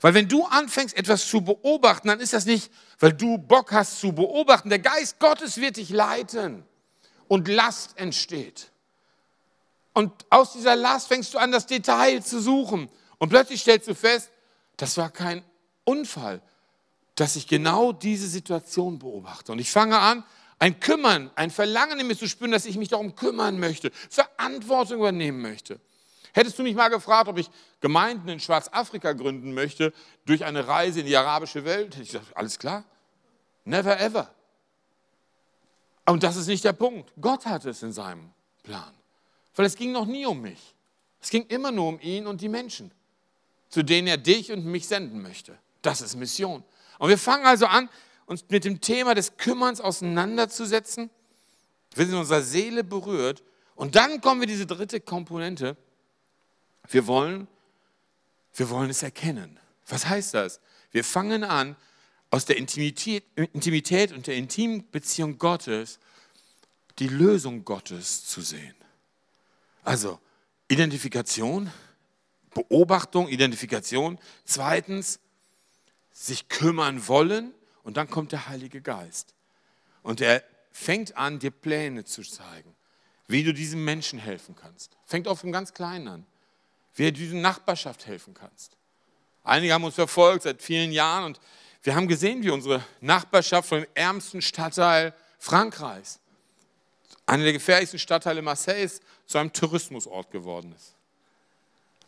Weil 0.00 0.14
wenn 0.14 0.28
du 0.28 0.46
anfängst, 0.46 0.96
etwas 0.96 1.28
zu 1.28 1.42
beobachten, 1.42 2.08
dann 2.08 2.20
ist 2.20 2.32
das 2.32 2.46
nicht, 2.46 2.72
weil 3.00 3.12
du 3.12 3.36
Bock 3.36 3.70
hast 3.70 4.00
zu 4.00 4.12
beobachten. 4.14 4.70
Der 4.70 4.78
Geist 4.78 5.18
Gottes 5.18 5.58
wird 5.58 5.76
dich 5.76 5.90
leiten 5.90 6.64
und 7.28 7.48
Last 7.48 7.98
entsteht. 7.98 8.70
Und 9.92 10.10
aus 10.30 10.54
dieser 10.54 10.74
Last 10.74 11.08
fängst 11.08 11.34
du 11.34 11.38
an, 11.38 11.52
das 11.52 11.66
Detail 11.66 12.22
zu 12.22 12.40
suchen. 12.40 12.88
Und 13.18 13.28
plötzlich 13.28 13.60
stellst 13.60 13.88
du 13.88 13.94
fest, 13.94 14.30
das 14.78 14.96
war 14.96 15.10
kein 15.10 15.44
Unfall, 15.84 16.40
dass 17.14 17.36
ich 17.36 17.46
genau 17.46 17.92
diese 17.92 18.28
Situation 18.28 18.98
beobachte. 18.98 19.52
Und 19.52 19.58
ich 19.58 19.70
fange 19.70 19.98
an, 19.98 20.24
ein 20.58 20.78
Kümmern, 20.78 21.30
ein 21.34 21.50
Verlangen 21.50 21.98
in 21.98 22.06
mir 22.06 22.16
zu 22.16 22.28
spüren, 22.28 22.52
dass 22.52 22.66
ich 22.66 22.76
mich 22.76 22.88
darum 22.88 23.16
kümmern 23.16 23.58
möchte, 23.58 23.90
Verantwortung 24.08 24.98
übernehmen 24.98 25.42
möchte. 25.42 25.80
Hättest 26.32 26.58
du 26.58 26.62
mich 26.62 26.74
mal 26.74 26.88
gefragt, 26.88 27.28
ob 27.28 27.38
ich 27.38 27.50
Gemeinden 27.80 28.28
in 28.28 28.40
Schwarzafrika 28.40 29.12
gründen 29.12 29.52
möchte 29.54 29.92
durch 30.24 30.44
eine 30.44 30.66
Reise 30.66 31.00
in 31.00 31.06
die 31.06 31.16
arabische 31.16 31.64
Welt, 31.64 31.94
hätte 31.94 32.02
ich 32.02 32.12
gesagt, 32.12 32.36
alles 32.36 32.58
klar. 32.58 32.84
Never 33.64 34.00
ever. 34.00 34.30
Und 36.06 36.22
das 36.22 36.36
ist 36.36 36.46
nicht 36.46 36.64
der 36.64 36.72
Punkt. 36.72 37.12
Gott 37.20 37.44
hatte 37.46 37.70
es 37.70 37.82
in 37.82 37.92
seinem 37.92 38.30
Plan. 38.62 38.92
Weil 39.54 39.66
es 39.66 39.76
ging 39.76 39.92
noch 39.92 40.06
nie 40.06 40.26
um 40.26 40.40
mich. 40.40 40.74
Es 41.20 41.30
ging 41.30 41.44
immer 41.46 41.70
nur 41.70 41.88
um 41.88 42.00
ihn 42.00 42.26
und 42.26 42.40
die 42.40 42.48
Menschen, 42.48 42.90
zu 43.68 43.82
denen 43.82 44.08
er 44.08 44.16
dich 44.16 44.50
und 44.50 44.64
mich 44.64 44.88
senden 44.88 45.22
möchte. 45.22 45.56
Das 45.82 46.00
ist 46.00 46.16
Mission. 46.16 46.64
Und 47.02 47.08
wir 47.08 47.18
fangen 47.18 47.46
also 47.46 47.66
an, 47.66 47.88
uns 48.26 48.44
mit 48.48 48.64
dem 48.64 48.80
Thema 48.80 49.16
des 49.16 49.36
Kümmerns 49.36 49.80
auseinanderzusetzen. 49.80 51.10
Wir 51.96 52.04
sind 52.04 52.14
in 52.14 52.20
unserer 52.20 52.42
Seele 52.42 52.84
berührt. 52.84 53.42
Und 53.74 53.96
dann 53.96 54.20
kommen 54.20 54.40
wir 54.40 54.46
diese 54.46 54.66
dritte 54.66 55.00
Komponente. 55.00 55.76
Wir 56.88 57.08
wollen, 57.08 57.48
wir 58.54 58.70
wollen 58.70 58.88
es 58.88 59.02
erkennen. 59.02 59.58
Was 59.88 60.06
heißt 60.06 60.34
das? 60.34 60.60
Wir 60.92 61.02
fangen 61.02 61.42
an, 61.42 61.74
aus 62.30 62.44
der 62.44 62.56
Intimität, 62.56 63.24
Intimität 63.34 64.12
und 64.12 64.28
der 64.28 64.36
intimen 64.36 64.88
Beziehung 64.92 65.38
Gottes 65.38 65.98
die 67.00 67.08
Lösung 67.08 67.64
Gottes 67.64 68.26
zu 68.26 68.42
sehen. 68.42 68.76
Also 69.82 70.20
Identifikation, 70.68 71.68
Beobachtung, 72.54 73.26
Identifikation. 73.26 74.20
Zweitens 74.44 75.18
sich 76.12 76.48
kümmern 76.48 77.08
wollen 77.08 77.54
und 77.82 77.96
dann 77.96 78.08
kommt 78.08 78.32
der 78.32 78.48
Heilige 78.48 78.80
Geist. 78.80 79.34
Und 80.02 80.20
er 80.20 80.42
fängt 80.72 81.16
an, 81.16 81.38
dir 81.38 81.50
Pläne 81.50 82.04
zu 82.04 82.22
zeigen, 82.22 82.74
wie 83.26 83.44
du 83.44 83.52
diesem 83.52 83.84
Menschen 83.84 84.18
helfen 84.18 84.54
kannst. 84.54 84.96
Fängt 85.04 85.28
auf 85.28 85.40
dem 85.40 85.52
ganz 85.52 85.74
Kleinen 85.74 86.08
an, 86.08 86.26
wie 86.94 87.04
du 87.04 87.12
dieser 87.12 87.36
Nachbarschaft 87.36 88.06
helfen 88.06 88.34
kannst. 88.34 88.76
Einige 89.44 89.72
haben 89.72 89.84
uns 89.84 89.94
verfolgt 89.94 90.44
seit 90.44 90.62
vielen 90.62 90.92
Jahren 90.92 91.24
und 91.24 91.40
Wir 91.84 91.96
haben 91.96 92.06
gesehen, 92.06 92.44
wie 92.44 92.50
unsere 92.50 92.84
Nachbarschaft 93.00 93.68
von 93.68 93.80
dem 93.80 93.90
ärmsten 93.94 94.40
Stadtteil 94.40 95.12
Frankreichs, 95.38 96.20
einer 97.26 97.42
der 97.42 97.52
gefährlichsten 97.52 97.98
Stadtteile 97.98 98.40
Marseilles, 98.40 99.00
zu 99.26 99.38
einem 99.38 99.52
Tourismusort 99.52 100.30
geworden 100.30 100.72
ist, 100.76 100.94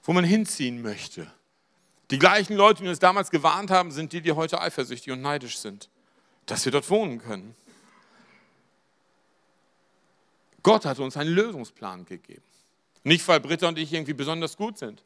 wo 0.04 0.12
man 0.12 0.24
hinziehen 0.24 0.80
möchte. 0.80 1.30
Die 2.14 2.20
gleichen 2.20 2.54
Leute, 2.54 2.84
die 2.84 2.88
uns 2.88 3.00
damals 3.00 3.28
gewarnt 3.32 3.72
haben, 3.72 3.90
sind 3.90 4.12
die, 4.12 4.20
die 4.20 4.30
heute 4.30 4.60
eifersüchtig 4.60 5.12
und 5.12 5.20
neidisch 5.20 5.58
sind, 5.58 5.90
dass 6.46 6.64
wir 6.64 6.70
dort 6.70 6.88
wohnen 6.88 7.18
können. 7.18 7.56
Gott 10.62 10.84
hat 10.84 11.00
uns 11.00 11.16
einen 11.16 11.30
Lösungsplan 11.30 12.04
gegeben. 12.04 12.44
Nicht, 13.02 13.26
weil 13.26 13.40
Britta 13.40 13.66
und 13.66 13.78
ich 13.78 13.92
irgendwie 13.92 14.12
besonders 14.12 14.56
gut 14.56 14.78
sind, 14.78 15.02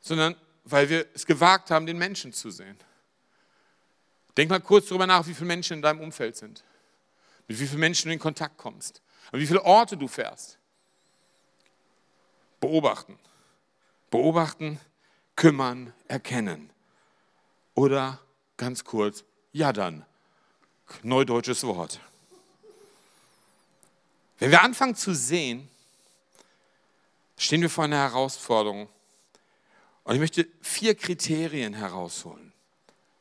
sondern 0.00 0.34
weil 0.64 0.88
wir 0.88 1.06
es 1.14 1.24
gewagt 1.24 1.70
haben, 1.70 1.86
den 1.86 1.98
Menschen 1.98 2.32
zu 2.32 2.50
sehen. 2.50 2.76
Denk 4.36 4.50
mal 4.50 4.58
kurz 4.58 4.88
darüber 4.88 5.06
nach, 5.06 5.24
wie 5.28 5.34
viele 5.34 5.46
Menschen 5.46 5.74
in 5.74 5.82
deinem 5.82 6.00
Umfeld 6.00 6.36
sind, 6.36 6.64
mit 7.46 7.60
wie 7.60 7.66
vielen 7.68 7.78
Menschen 7.78 8.08
du 8.08 8.14
in 8.14 8.18
Kontakt 8.18 8.58
kommst, 8.58 9.02
und 9.30 9.38
wie 9.38 9.46
viele 9.46 9.64
Orte 9.64 9.96
du 9.96 10.08
fährst. 10.08 10.58
Beobachten. 12.58 13.16
Beobachten, 14.10 14.80
kümmern, 15.38 15.92
erkennen. 16.08 16.68
Oder 17.74 18.18
ganz 18.56 18.82
kurz, 18.82 19.22
ja 19.52 19.72
dann. 19.72 20.04
Neudeutsches 21.04 21.62
Wort. 21.62 22.00
Wenn 24.40 24.50
wir 24.50 24.62
anfangen 24.62 24.96
zu 24.96 25.14
sehen, 25.14 25.68
stehen 27.36 27.62
wir 27.62 27.70
vor 27.70 27.84
einer 27.84 27.98
Herausforderung. 27.98 28.88
Und 30.02 30.14
ich 30.14 30.20
möchte 30.20 30.48
vier 30.60 30.96
Kriterien 30.96 31.72
herausholen. 31.74 32.52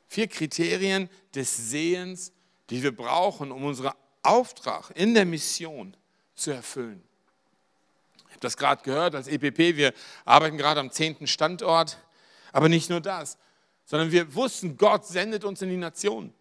Vier 0.07 0.27
Kriterien 0.27 1.11
des 1.35 1.69
Sehens, 1.69 2.31
die 2.71 2.81
wir 2.81 2.95
brauchen, 2.95 3.51
um 3.51 3.63
unseren 3.63 3.93
Auftrag 4.23 4.89
in 4.95 5.13
der 5.13 5.25
Mission 5.25 5.95
zu 6.33 6.49
erfüllen. 6.49 7.03
Ich 8.25 8.31
habe 8.31 8.39
das 8.39 8.57
gerade 8.57 8.81
gehört 8.81 9.13
als 9.13 9.27
EPP, 9.27 9.75
wir 9.75 9.93
arbeiten 10.25 10.57
gerade 10.57 10.79
am 10.79 10.91
zehnten 10.91 11.27
Standort, 11.27 11.99
aber 12.51 12.69
nicht 12.69 12.89
nur 12.89 13.01
das, 13.01 13.37
sondern 13.85 14.11
wir 14.11 14.35
wussten, 14.35 14.77
Gott 14.77 15.05
sendet 15.05 15.43
uns 15.45 15.61
in 15.61 15.69
die 15.69 15.77
Nation. 15.77 16.33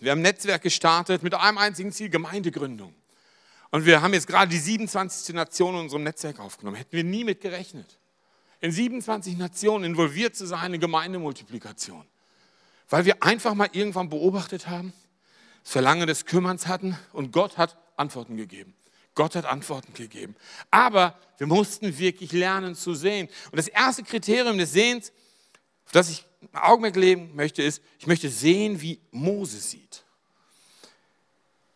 Wir 0.00 0.12
haben 0.12 0.20
ein 0.20 0.22
Netzwerk 0.22 0.62
gestartet 0.62 1.22
mit 1.22 1.34
einem 1.34 1.58
einzigen 1.58 1.90
Ziel, 1.90 2.08
Gemeindegründung. 2.08 2.94
Und 3.70 3.84
wir 3.84 4.02
haben 4.02 4.14
jetzt 4.14 4.26
gerade 4.26 4.50
die 4.50 4.58
27. 4.58 5.34
Nation 5.34 5.74
in 5.74 5.80
unserem 5.82 6.04
Netzwerk 6.04 6.38
aufgenommen. 6.38 6.76
Hätten 6.76 6.92
wir 6.92 7.04
nie 7.04 7.24
mit 7.24 7.40
gerechnet. 7.40 7.98
In 8.60 8.72
27 8.72 9.36
Nationen 9.36 9.84
involviert 9.84 10.36
zu 10.36 10.46
sein 10.46 10.72
in 10.72 10.80
Gemeindemultiplikation. 10.80 12.06
Weil 12.88 13.04
wir 13.04 13.22
einfach 13.22 13.54
mal 13.54 13.68
irgendwann 13.72 14.08
beobachtet 14.08 14.68
haben, 14.68 14.92
das 15.62 15.72
Verlangen 15.72 16.06
des 16.06 16.26
Kümmerns 16.26 16.68
hatten 16.68 16.96
und 17.12 17.32
Gott 17.32 17.58
hat 17.58 17.76
Antworten 17.96 18.36
gegeben. 18.36 18.75
Gott 19.16 19.34
hat 19.34 19.46
Antworten 19.46 19.92
gegeben. 19.94 20.36
Aber 20.70 21.18
wir 21.38 21.48
mussten 21.48 21.98
wirklich 21.98 22.32
lernen 22.32 22.76
zu 22.76 22.94
sehen. 22.94 23.28
Und 23.50 23.56
das 23.56 23.66
erste 23.66 24.04
Kriterium 24.04 24.58
des 24.58 24.72
Sehens, 24.72 25.10
auf 25.86 25.92
das 25.92 26.10
ich 26.10 26.24
ein 26.52 26.60
Augenmerk 26.60 26.94
legen 26.94 27.34
möchte, 27.34 27.62
ist, 27.62 27.82
ich 27.98 28.06
möchte 28.06 28.28
sehen, 28.28 28.80
wie 28.80 29.00
Mose 29.10 29.58
sieht. 29.58 30.04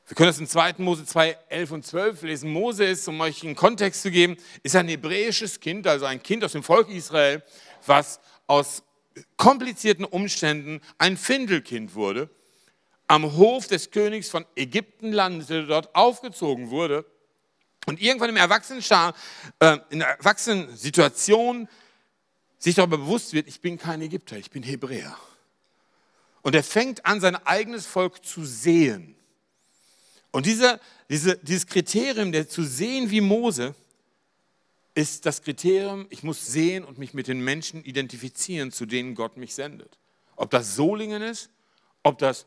Wir 0.07 0.17
können 0.17 0.29
das 0.29 0.39
in 0.39 0.47
2. 0.47 0.75
Mose 0.79 1.07
2, 1.07 1.39
11 1.49 1.71
und 1.71 1.87
12 1.87 2.23
lesen. 2.23 2.53
Mose 2.53 2.85
ist, 2.85 3.09
um 3.09 3.21
euch 3.21 3.43
einen 3.43 3.57
Kontext 3.57 4.03
zu 4.03 4.11
geben, 4.11 4.37
ist 4.63 4.77
ein 4.77 4.89
hebräisches 4.89 5.61
Kind, 5.61 5.87
also 5.87 6.05
ein 6.05 6.23
Kind 6.23 6.45
aus 6.45 6.53
dem 6.53 6.63
Volk 6.63 6.91
Israel, 6.91 7.43
was 7.87 8.21
aus 8.47 8.83
komplizierten 9.37 10.05
Umständen 10.05 10.81
ein 10.99 11.17
Findelkind 11.17 11.95
wurde, 11.95 12.29
am 13.07 13.37
Hof 13.37 13.67
des 13.67 13.93
Königs 13.93 14.29
von 14.29 14.45
Ägypten 14.57 15.13
landete, 15.13 15.67
dort 15.67 15.95
aufgezogen 15.95 16.71
wurde 16.71 17.07
und 17.87 18.01
irgendwann 18.01 18.31
im 18.31 18.37
Erwachsenenschar, 18.37 19.15
äh, 19.59 19.79
in 19.91 20.01
der 20.01 20.09
Erwachsenensituation 20.19 21.69
sich 22.59 22.75
darüber 22.75 22.99
bewusst 22.99 23.33
wird, 23.33 23.49
ich 23.49 23.61
bin 23.61 23.79
kein 23.79 24.03
Ägypter, 24.03 24.37
ich 24.37 24.51
bin 24.51 24.63
Hebräer. 24.63 25.17
Und 26.43 26.55
er 26.55 26.63
fängt 26.63 27.07
an, 27.07 27.21
sein 27.21 27.37
eigenes 27.37 27.87
Volk 27.87 28.25
zu 28.25 28.45
sehen. 28.45 29.15
Und 30.31 30.47
diese, 30.47 30.81
diese, 31.09 31.37
dieses 31.39 31.67
Kriterium, 31.67 32.33
der 32.33 32.49
zu 32.49 32.63
sehen 32.63 33.11
wie 33.11 33.21
Mose, 33.21 33.75
ist 34.95 35.27
das 35.27 35.43
Kriterium, 35.43 36.07
ich 36.11 36.23
muss 36.23 36.47
sehen 36.47 36.85
und 36.85 36.99
mich 36.99 37.15
mit 37.15 37.29
den 37.29 37.41
Menschen 37.41 37.85
identifizieren, 37.85 38.73
zu 38.73 38.87
denen 38.87 39.15
Gott 39.15 39.37
mich 39.37 39.55
sendet. 39.55 39.99
Ob 40.37 40.51
das 40.51 40.77
Solingen 40.77 41.23
ist, 41.23 41.51
ob 42.03 42.19
das 42.19 42.47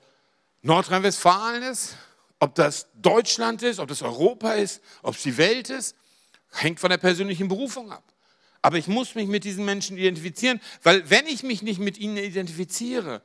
Nordrhein-Westfalen 0.61 1.63
ist, 1.63 1.95
ob 2.43 2.55
das 2.55 2.87
Deutschland 2.95 3.63
ist, 3.63 3.79
ob 3.79 3.87
das 3.87 4.01
Europa 4.01 4.51
ist, 4.51 4.81
ob 5.01 5.15
es 5.15 5.23
die 5.23 5.37
Welt 5.37 5.69
ist, 5.69 5.95
hängt 6.51 6.77
von 6.77 6.89
der 6.89 6.97
persönlichen 6.97 7.47
Berufung 7.47 7.89
ab. 7.89 8.03
Aber 8.61 8.77
ich 8.77 8.87
muss 8.87 9.15
mich 9.15 9.29
mit 9.29 9.45
diesen 9.45 9.63
Menschen 9.63 9.97
identifizieren, 9.97 10.59
weil 10.83 11.09
wenn 11.09 11.25
ich 11.25 11.43
mich 11.43 11.61
nicht 11.61 11.79
mit 11.79 11.97
ihnen 11.97 12.17
identifiziere, 12.17 13.21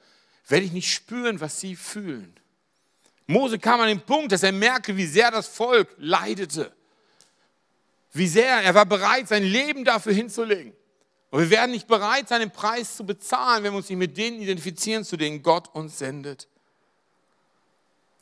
werde 0.46 0.64
ich 0.64 0.72
nicht 0.72 0.92
spüren, 0.92 1.40
was 1.40 1.58
sie 1.58 1.74
fühlen. 1.74 2.32
Mose 3.26 3.58
kam 3.58 3.80
an 3.80 3.88
den 3.88 4.00
Punkt, 4.00 4.30
dass 4.30 4.44
er 4.44 4.52
merkte, 4.52 4.96
wie 4.96 5.06
sehr 5.06 5.32
das 5.32 5.48
Volk 5.48 5.88
leidete. 5.98 6.72
Wie 8.12 8.28
sehr 8.28 8.62
er 8.62 8.74
war 8.74 8.86
bereit, 8.86 9.26
sein 9.26 9.42
Leben 9.42 9.84
dafür 9.84 10.12
hinzulegen. 10.12 10.72
Und 11.30 11.40
wir 11.40 11.50
werden 11.50 11.72
nicht 11.72 11.88
bereit 11.88 12.28
sein, 12.28 12.40
den 12.40 12.52
Preis 12.52 12.96
zu 12.96 13.04
bezahlen, 13.04 13.64
wenn 13.64 13.72
wir 13.72 13.78
uns 13.78 13.88
nicht 13.88 13.98
mit 13.98 14.16
denen 14.16 14.40
identifizieren, 14.40 15.04
zu 15.04 15.16
denen 15.16 15.42
Gott 15.42 15.74
uns 15.74 15.98
sendet. 15.98 16.46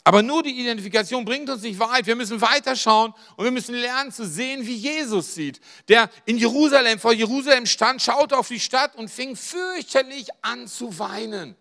Aber 0.07 0.23
nur 0.23 0.45
die 0.45 0.61
Identifikation 0.61 1.25
bringt 1.25 1.51
uns 1.51 1.62
nicht 1.62 1.81
weit. 1.81 2.07
Wir 2.07 2.14
müssen 2.14 2.40
weiterschauen 2.40 3.12
und 3.35 3.45
wir 3.45 3.51
müssen 3.51 3.75
lernen 3.75 4.12
zu 4.12 4.25
sehen, 4.25 4.64
wie 4.64 4.77
Jesus 4.77 5.35
sieht. 5.35 5.61
Der 5.88 6.09
in 6.27 6.38
Jerusalem, 6.38 7.01
vor 7.01 7.12
Jerusalem 7.12 7.66
stand, 7.66 8.01
schaute 8.01 8.38
auf 8.38 8.47
die 8.47 8.61
Stadt 8.61 8.95
und 8.95 9.11
fing 9.11 9.35
fürchterlich 9.35 10.29
an 10.42 10.69
zu 10.69 11.01
weinen. 11.01 11.57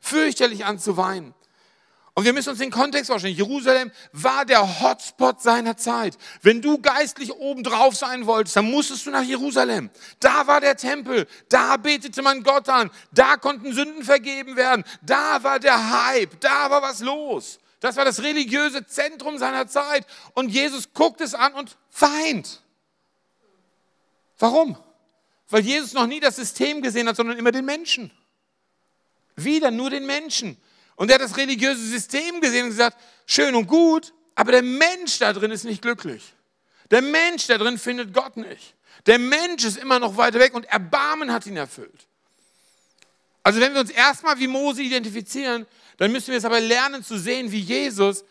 Fürchterlich 0.00 0.64
an 0.64 0.80
zu 0.80 0.96
weinen. 0.96 1.32
Und 2.14 2.24
wir 2.24 2.32
müssen 2.32 2.48
uns 2.48 2.58
den 2.58 2.72
Kontext 2.72 3.08
vorstellen. 3.08 3.36
Jerusalem 3.36 3.92
war 4.10 4.44
der 4.44 4.80
Hotspot 4.80 5.40
seiner 5.40 5.76
Zeit. 5.76 6.18
Wenn 6.42 6.60
du 6.60 6.78
geistlich 6.78 7.32
obendrauf 7.34 7.94
sein 7.94 8.26
wolltest, 8.26 8.56
dann 8.56 8.68
musstest 8.68 9.06
du 9.06 9.12
nach 9.12 9.22
Jerusalem. 9.22 9.90
Da 10.18 10.48
war 10.48 10.60
der 10.60 10.76
Tempel. 10.76 11.28
Da 11.48 11.76
betete 11.76 12.20
man 12.22 12.42
Gott 12.42 12.68
an. 12.68 12.90
Da 13.12 13.36
konnten 13.36 13.72
Sünden 13.72 14.02
vergeben 14.02 14.56
werden. 14.56 14.82
Da 15.02 15.40
war 15.44 15.60
der 15.60 16.08
Hype. 16.08 16.40
Da 16.40 16.68
war 16.68 16.82
was 16.82 16.98
los. 16.98 17.60
Das 17.80 17.96
war 17.96 18.04
das 18.04 18.22
religiöse 18.22 18.86
Zentrum 18.86 19.38
seiner 19.38 19.66
Zeit. 19.66 20.06
Und 20.34 20.48
Jesus 20.48 20.92
guckt 20.92 21.20
es 21.20 21.34
an 21.34 21.52
und 21.54 21.76
weint. 21.98 22.62
Warum? 24.38 24.78
Weil 25.48 25.62
Jesus 25.62 25.92
noch 25.92 26.06
nie 26.06 26.20
das 26.20 26.36
System 26.36 26.82
gesehen 26.82 27.08
hat, 27.08 27.16
sondern 27.16 27.38
immer 27.38 27.52
den 27.52 27.64
Menschen. 27.64 28.10
Wieder 29.36 29.70
nur 29.70 29.90
den 29.90 30.06
Menschen. 30.06 30.56
Und 30.96 31.10
er 31.10 31.16
hat 31.16 31.22
das 31.22 31.36
religiöse 31.36 31.86
System 31.86 32.40
gesehen 32.40 32.64
und 32.64 32.70
gesagt, 32.70 32.98
schön 33.26 33.54
und 33.54 33.66
gut, 33.66 34.14
aber 34.34 34.52
der 34.52 34.62
Mensch 34.62 35.18
da 35.18 35.32
drin 35.32 35.50
ist 35.50 35.64
nicht 35.64 35.82
glücklich. 35.82 36.34
Der 36.90 37.02
Mensch 37.02 37.46
da 37.46 37.58
drin 37.58 37.78
findet 37.78 38.14
Gott 38.14 38.36
nicht. 38.36 38.74
Der 39.06 39.18
Mensch 39.18 39.64
ist 39.64 39.76
immer 39.76 39.98
noch 39.98 40.16
weiter 40.16 40.38
weg 40.38 40.54
und 40.54 40.64
Erbarmen 40.64 41.32
hat 41.32 41.46
ihn 41.46 41.56
erfüllt. 41.56 42.06
Also 43.42 43.60
wenn 43.60 43.74
wir 43.74 43.80
uns 43.80 43.90
erstmal 43.90 44.38
wie 44.38 44.48
Mose 44.48 44.82
identifizieren, 44.82 45.66
dann 45.96 46.12
müssen 46.12 46.30
wir 46.30 46.38
es 46.38 46.44
aber 46.44 46.60
lernen 46.60 47.02
zu 47.02 47.18
sehen, 47.18 47.50
wie 47.52 47.60
Jesus 47.60 48.24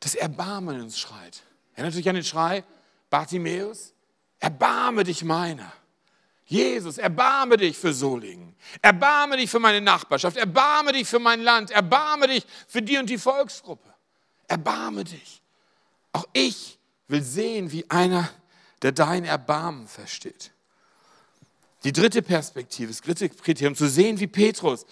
das 0.00 0.14
Erbarmen 0.14 0.80
uns 0.80 0.98
schreit. 0.98 1.42
Erinnert 1.74 1.96
euch 1.96 2.08
an 2.08 2.14
den 2.14 2.24
Schrei, 2.24 2.64
Bartimäus, 3.10 3.92
erbarme 4.40 5.04
dich 5.04 5.22
meiner. 5.24 5.72
Jesus, 6.44 6.98
erbarme 6.98 7.56
dich 7.56 7.78
für 7.78 7.94
Solingen. 7.94 8.54
Erbarme 8.82 9.36
dich 9.36 9.48
für 9.48 9.58
meine 9.58 9.80
Nachbarschaft. 9.80 10.36
Erbarme 10.36 10.92
dich 10.92 11.08
für 11.08 11.18
mein 11.18 11.40
Land. 11.40 11.70
Erbarme 11.70 12.28
dich 12.28 12.44
für 12.68 12.82
die 12.82 12.98
und 12.98 13.08
die 13.08 13.16
Volksgruppe. 13.16 13.88
Erbarme 14.48 15.04
dich. 15.04 15.40
Auch 16.12 16.26
ich 16.32 16.78
will 17.08 17.22
sehen, 17.22 17.72
wie 17.72 17.88
einer, 17.88 18.28
der 18.82 18.92
dein 18.92 19.24
Erbarmen 19.24 19.88
versteht. 19.88 20.50
Die 21.84 21.92
dritte 21.92 22.22
Perspektive, 22.22 22.88
das 22.88 23.00
dritte 23.00 23.28
Kriterium, 23.28 23.74
zu 23.74 23.88
sehen 23.88 24.20
wie 24.20 24.26
Petrus. 24.26 24.84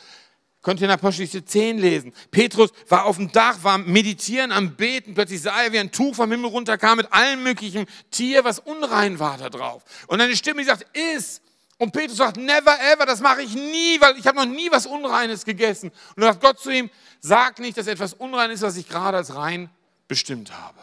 Könnt 0.63 0.81
ihr 0.81 0.87
in 0.87 0.91
Apostelgeschichte 0.91 1.45
10 1.45 1.79
lesen. 1.79 2.13
Petrus 2.31 2.71
war 2.89 3.07
auf 3.07 3.17
dem 3.17 3.33
Dach, 3.33 3.57
war 3.63 3.75
am 3.75 3.87
meditieren, 3.87 4.53
am 4.53 4.77
beten. 4.77 5.15
Plötzlich 5.15 5.41
sah 5.41 5.63
er, 5.63 5.73
wie 5.73 5.79
ein 5.79 5.91
Tuch 5.91 6.15
vom 6.15 6.31
Himmel 6.31 6.51
runterkam 6.51 6.99
mit 6.99 7.11
allen 7.13 7.43
möglichen 7.43 7.87
Tier, 8.11 8.45
was 8.45 8.59
unrein 8.59 9.19
war 9.19 9.39
da 9.39 9.49
drauf. 9.49 9.83
Und 10.07 10.21
eine 10.21 10.37
Stimme, 10.37 10.61
die 10.61 10.67
sagt, 10.67 10.85
iss. 10.97 11.41
Und 11.79 11.93
Petrus 11.93 12.19
sagt, 12.19 12.37
never 12.37 12.79
ever, 12.93 13.07
das 13.07 13.21
mache 13.21 13.41
ich 13.41 13.55
nie, 13.55 13.99
weil 14.03 14.19
ich 14.19 14.27
habe 14.27 14.37
noch 14.37 14.45
nie 14.45 14.71
was 14.71 14.85
Unreines 14.85 15.47
gegessen. 15.47 15.91
Und 16.15 16.23
dann 16.23 16.33
sagt 16.35 16.43
Gott 16.43 16.59
zu 16.59 16.69
ihm, 16.71 16.91
sag 17.21 17.59
nicht, 17.59 17.79
dass 17.79 17.87
etwas 17.87 18.13
unrein 18.13 18.51
ist, 18.51 18.61
was 18.61 18.77
ich 18.77 18.87
gerade 18.87 19.17
als 19.17 19.35
rein 19.35 19.71
bestimmt 20.07 20.53
habe. 20.53 20.79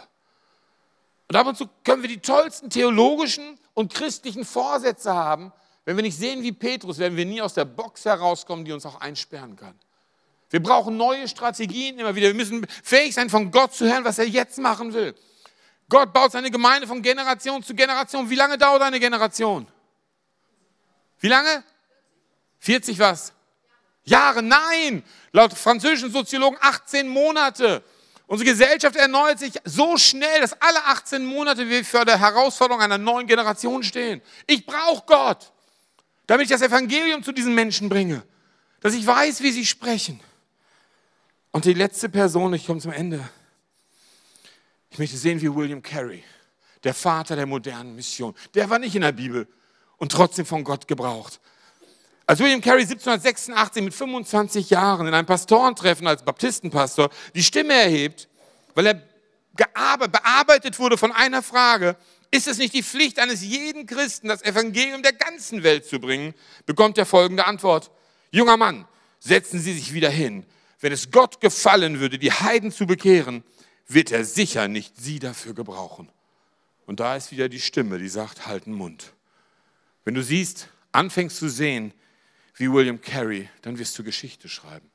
Und 1.28 1.36
ab 1.36 1.46
und 1.46 1.56
zu 1.56 1.70
können 1.84 2.02
wir 2.02 2.10
die 2.10 2.20
tollsten 2.20 2.72
theologischen 2.72 3.60
und 3.76 3.94
christlichen 3.94 4.44
Vorsätze 4.44 5.14
haben. 5.14 5.54
Wenn 5.88 5.96
wir 5.96 6.04
nicht 6.04 6.18
sehen 6.18 6.44
wie 6.44 6.52
Petrus, 6.52 6.98
werden 6.98 7.16
wir 7.16 7.26
nie 7.26 7.42
aus 7.42 7.54
der 7.54 7.64
Box 7.64 8.04
herauskommen, 8.04 8.66
die 8.66 8.74
uns 8.74 8.86
auch 8.86 9.00
einsperren 9.00 9.56
kann. 9.56 9.74
Wir 10.50 10.62
brauchen 10.62 10.98
neue 10.98 11.30
Strategien 11.30 11.98
immer 11.98 12.14
wieder. 12.14 12.28
Wir 12.28 12.34
müssen 12.34 12.68
fähig 12.84 13.14
sein, 13.14 13.30
von 13.30 13.52
Gott 13.52 13.74
zu 13.74 13.86
hören, 13.86 14.04
was 14.04 14.20
er 14.20 14.28
jetzt 14.28 14.58
machen 14.58 14.94
will. 14.94 15.16
Gott 15.88 16.12
baut 16.12 16.34
seine 16.34 16.52
Gemeinde 16.52 16.88
von 16.88 17.02
Generation 17.02 17.64
zu 17.64 17.74
Generation. 17.74 18.30
Wie 18.30 18.36
lange 18.36 18.58
dauert 18.58 18.82
eine 18.82 19.00
Generation? 19.00 19.66
Wie 21.22 21.30
lange? 21.30 21.64
40 22.60 23.00
was? 23.00 23.32
Jahre? 24.04 24.44
Nein! 24.44 25.06
Laut 25.32 25.54
französischen 25.54 26.12
Soziologen 26.12 26.58
18 26.60 27.08
Monate. 27.08 27.82
Unsere 28.26 28.50
Gesellschaft 28.50 28.98
erneuert 28.98 29.40
sich 29.40 29.54
so 29.64 29.96
schnell, 29.96 30.42
dass 30.42 30.52
alle 30.62 30.84
18 30.84 31.26
Monate 31.26 31.70
wir 31.70 31.86
vor 31.86 32.04
der 32.04 32.20
Herausforderung 32.20 32.82
einer 32.82 32.98
neuen 32.98 33.26
Generation 33.26 33.84
stehen. 33.84 34.22
Ich 34.48 34.66
brauche 34.66 35.06
Gott, 35.06 35.54
damit 36.28 36.46
ich 36.46 36.52
das 36.52 36.62
Evangelium 36.62 37.24
zu 37.24 37.32
diesen 37.32 37.56
Menschen 37.56 37.90
bringe, 37.90 38.24
dass 38.82 38.94
ich 38.94 39.06
weiß, 39.06 39.42
wie 39.42 39.52
sie 39.52 39.66
sprechen. 39.66 40.20
Und 41.52 41.66
die 41.66 41.74
letzte 41.74 42.10
Person, 42.10 42.54
ich 42.54 42.68
komme 42.68 42.80
zum 42.80 42.92
Ende. 42.92 43.28
Ich 44.92 45.00
möchte 45.00 45.18
sehen, 45.18 45.42
wie 45.42 45.54
William 45.54 45.82
Carey, 45.82 46.24
der 46.84 46.94
Vater 46.94 47.36
der 47.36 47.46
modernen 47.46 47.96
Mission, 47.96 48.36
der 48.54 48.70
war 48.70 48.78
nicht 48.78 48.96
in 48.96 49.02
der 49.02 49.12
Bibel 49.14 49.48
und 49.98 50.12
trotzdem 50.12 50.46
von 50.46 50.64
Gott 50.64 50.88
gebraucht. 50.88 51.40
Als 52.26 52.40
William 52.40 52.62
Carey 52.62 52.82
1786 52.82 53.84
mit 53.84 53.94
25 53.94 54.70
Jahren 54.70 55.08
in 55.08 55.14
einem 55.14 55.26
Pastorentreffen 55.26 56.08
als 56.08 56.24
Baptistenpastor 56.24 57.10
die 57.34 57.44
Stimme 57.44 57.74
erhebt, 57.74 58.28
weil 58.76 58.88
er 58.88 59.02
bearbeitet 59.54 60.78
wurde 60.78 60.98
von 60.98 61.12
einer 61.12 61.42
Frage, 61.42 61.96
ist 62.32 62.48
es 62.48 62.58
nicht 62.58 62.74
die 62.74 62.84
Pflicht 62.84 63.20
eines 63.20 63.42
jeden 63.42 63.86
Christen, 63.86 64.28
das 64.28 64.42
Evangelium 64.44 65.04
der 65.04 65.14
ganzen 65.14 65.64
Welt 65.64 65.86
zu 65.86 66.00
bringen, 66.00 66.34
bekommt 66.66 66.98
er 66.98 67.06
folgende 67.06 67.46
Antwort. 67.46 67.92
Junger 68.32 68.58
Mann, 68.58 68.88
setzen 69.20 69.60
Sie 69.60 69.74
sich 69.74 69.94
wieder 69.94 70.10
hin. 70.10 70.46
Wenn 70.80 70.92
es 70.92 71.12
Gott 71.12 71.42
gefallen 71.42 72.00
würde, 72.00 72.20
die 72.20 72.32
Heiden 72.32 72.72
zu 72.72 72.86
bekehren, 72.86 73.44
wird 73.88 74.12
er 74.12 74.26
sicher 74.26 74.68
nicht 74.68 74.98
Sie 74.98 75.20
dafür 75.20 75.54
gebrauchen. 75.54 76.10
Und 76.86 77.00
da 77.00 77.16
ist 77.16 77.32
wieder 77.32 77.50
die 77.50 77.60
Stimme, 77.60 77.98
die 78.00 78.10
sagt, 78.10 78.48
halten 78.48 78.74
Mund. 78.74 79.14
Wenn 80.04 80.14
du 80.14 80.24
siehst, 80.24 80.70
anfängst 80.92 81.38
zu 81.38 81.50
sehen, 81.50 81.94
wie 82.56 82.72
William 82.72 83.02
Carey, 83.02 83.50
dann 83.62 83.78
wirst 83.78 83.98
du 83.98 84.04
Geschichte 84.04 84.50
schreiben. 84.50 84.90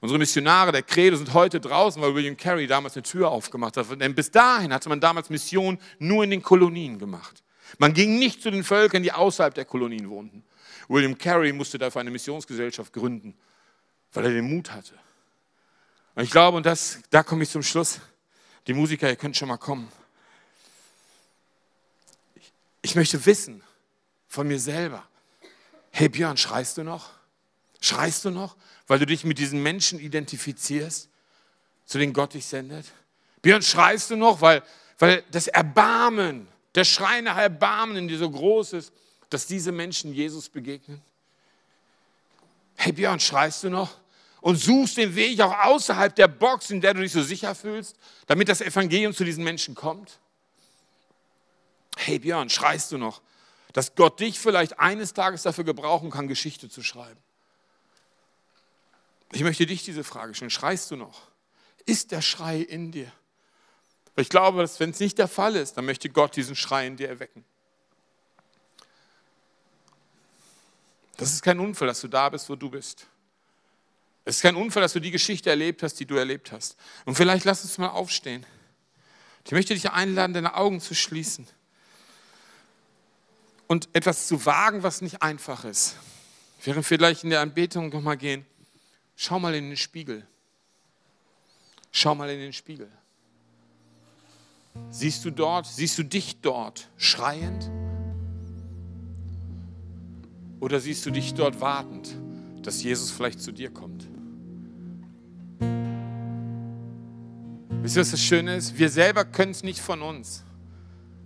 Unsere 0.00 0.18
Missionare 0.18 0.70
der 0.70 0.82
Credo 0.82 1.16
sind 1.16 1.34
heute 1.34 1.58
draußen, 1.58 2.00
weil 2.00 2.14
William 2.14 2.36
Carey 2.36 2.66
damals 2.68 2.94
eine 2.94 3.02
Tür 3.02 3.30
aufgemacht 3.30 3.76
hat. 3.76 4.00
Denn 4.00 4.14
bis 4.14 4.30
dahin 4.30 4.72
hatte 4.72 4.88
man 4.88 5.00
damals 5.00 5.28
Mission 5.28 5.78
nur 5.98 6.22
in 6.22 6.30
den 6.30 6.42
Kolonien 6.42 6.98
gemacht. 6.98 7.42
Man 7.78 7.94
ging 7.94 8.18
nicht 8.18 8.42
zu 8.42 8.50
den 8.50 8.62
Völkern, 8.62 9.02
die 9.02 9.12
außerhalb 9.12 9.54
der 9.54 9.64
Kolonien 9.64 10.08
wohnten. 10.08 10.44
William 10.88 11.18
Carey 11.18 11.52
musste 11.52 11.78
dafür 11.78 12.00
eine 12.00 12.10
Missionsgesellschaft 12.10 12.92
gründen, 12.92 13.36
weil 14.12 14.24
er 14.24 14.30
den 14.30 14.48
Mut 14.48 14.70
hatte. 14.70 14.94
Und 16.14 16.22
ich 16.22 16.30
glaube, 16.30 16.56
und 16.56 16.64
das, 16.64 17.00
da 17.10 17.22
komme 17.22 17.42
ich 17.42 17.50
zum 17.50 17.62
Schluss, 17.62 18.00
die 18.66 18.74
Musiker, 18.74 19.08
ihr 19.08 19.16
könnt 19.16 19.36
schon 19.36 19.48
mal 19.48 19.56
kommen. 19.56 19.90
Ich, 22.36 22.52
ich 22.82 22.94
möchte 22.94 23.24
wissen 23.26 23.62
von 24.28 24.46
mir 24.46 24.58
selber, 24.58 25.06
hey 25.90 26.08
Björn, 26.08 26.36
schreist 26.36 26.78
du 26.78 26.84
noch? 26.84 27.17
Schreist 27.80 28.24
du 28.24 28.30
noch, 28.30 28.56
weil 28.86 28.98
du 28.98 29.06
dich 29.06 29.24
mit 29.24 29.38
diesen 29.38 29.62
Menschen 29.62 30.00
identifizierst, 30.00 31.08
zu 31.86 31.98
denen 31.98 32.12
Gott 32.12 32.34
dich 32.34 32.46
sendet? 32.46 32.86
Björn, 33.42 33.62
schreist 33.62 34.10
du 34.10 34.16
noch, 34.16 34.40
weil, 34.40 34.62
weil 34.98 35.22
das 35.30 35.46
Erbarmen, 35.46 36.48
der 36.74 36.84
Schrei 36.84 37.20
nach 37.20 37.36
Erbarmen 37.36 37.96
in 37.96 38.08
dir 38.08 38.18
so 38.18 38.30
groß 38.30 38.72
ist, 38.74 38.92
dass 39.30 39.46
diese 39.46 39.72
Menschen 39.72 40.12
Jesus 40.12 40.48
begegnen? 40.48 41.02
Hey 42.76 42.92
Björn, 42.92 43.20
schreist 43.20 43.64
du 43.64 43.70
noch? 43.70 43.96
Und 44.40 44.56
suchst 44.56 44.96
den 44.96 45.14
Weg 45.16 45.40
auch 45.40 45.64
außerhalb 45.64 46.14
der 46.14 46.28
Box, 46.28 46.70
in 46.70 46.80
der 46.80 46.94
du 46.94 47.00
dich 47.00 47.12
so 47.12 47.22
sicher 47.22 47.54
fühlst, 47.54 47.96
damit 48.26 48.48
das 48.48 48.60
Evangelium 48.60 49.12
zu 49.12 49.24
diesen 49.24 49.44
Menschen 49.44 49.74
kommt? 49.74 50.18
Hey 51.96 52.18
Björn, 52.20 52.48
schreist 52.48 52.92
du 52.92 52.98
noch, 52.98 53.20
dass 53.72 53.94
Gott 53.94 54.20
dich 54.20 54.38
vielleicht 54.38 54.78
eines 54.78 55.12
Tages 55.12 55.42
dafür 55.42 55.64
gebrauchen 55.64 56.10
kann, 56.10 56.28
Geschichte 56.28 56.68
zu 56.68 56.82
schreiben? 56.82 57.18
Ich 59.32 59.42
möchte 59.42 59.66
dich 59.66 59.84
diese 59.84 60.04
Frage 60.04 60.34
stellen. 60.34 60.50
Schreist 60.50 60.90
du 60.90 60.96
noch? 60.96 61.28
Ist 61.84 62.12
der 62.12 62.22
Schrei 62.22 62.60
in 62.60 62.92
dir? 62.92 63.10
Weil 64.14 64.22
ich 64.22 64.28
glaube, 64.28 64.60
dass 64.60 64.80
wenn 64.80 64.90
es 64.90 65.00
nicht 65.00 65.18
der 65.18 65.28
Fall 65.28 65.56
ist, 65.56 65.76
dann 65.76 65.84
möchte 65.84 66.08
Gott 66.08 66.34
diesen 66.36 66.56
Schrei 66.56 66.86
in 66.86 66.96
dir 66.96 67.08
erwecken. 67.08 67.44
Das 71.16 71.32
ist 71.32 71.42
kein 71.42 71.58
Unfall, 71.58 71.88
dass 71.88 72.00
du 72.00 72.08
da 72.08 72.28
bist, 72.28 72.48
wo 72.48 72.56
du 72.56 72.70
bist. 72.70 73.06
Es 74.24 74.36
ist 74.36 74.42
kein 74.42 74.56
Unfall, 74.56 74.82
dass 74.82 74.92
du 74.92 75.00
die 75.00 75.10
Geschichte 75.10 75.50
erlebt 75.50 75.82
hast, 75.82 75.94
die 75.94 76.06
du 76.06 76.16
erlebt 76.16 76.52
hast. 76.52 76.76
Und 77.06 77.14
vielleicht 77.14 77.44
lass 77.44 77.62
uns 77.62 77.78
mal 77.78 77.88
aufstehen. 77.88 78.46
Ich 79.44 79.52
möchte 79.52 79.74
dich 79.74 79.90
einladen, 79.90 80.34
deine 80.34 80.54
Augen 80.54 80.80
zu 80.80 80.94
schließen 80.94 81.48
und 83.66 83.88
etwas 83.92 84.26
zu 84.26 84.44
wagen, 84.44 84.82
was 84.82 85.00
nicht 85.00 85.22
einfach 85.22 85.64
ist. 85.64 85.96
Während 86.62 86.88
wir 86.90 86.98
gleich 86.98 87.24
in 87.24 87.30
der 87.30 87.40
Anbetung 87.40 87.88
nochmal 87.88 88.16
gehen, 88.16 88.44
schau 89.18 89.40
mal 89.40 89.54
in 89.54 89.64
den 89.64 89.76
Spiegel. 89.76 90.24
Schau 91.90 92.14
mal 92.14 92.30
in 92.30 92.38
den 92.38 92.52
Spiegel. 92.52 92.88
Siehst 94.90 95.24
du 95.24 95.30
dort, 95.30 95.66
siehst 95.66 95.98
du 95.98 96.04
dich 96.04 96.40
dort 96.40 96.88
schreiend? 96.96 97.68
Oder 100.60 100.78
siehst 100.78 101.04
du 101.04 101.10
dich 101.10 101.34
dort 101.34 101.60
wartend, 101.60 102.16
dass 102.62 102.80
Jesus 102.82 103.10
vielleicht 103.10 103.40
zu 103.40 103.50
dir 103.50 103.70
kommt? 103.70 104.06
Wisst 107.82 107.96
ihr, 107.96 108.02
was 108.02 108.12
das 108.12 108.22
Schöne 108.22 108.56
ist? 108.56 108.78
Wir 108.78 108.88
selber 108.88 109.24
können 109.24 109.50
es 109.50 109.64
nicht 109.64 109.80
von 109.80 110.00
uns, 110.00 110.44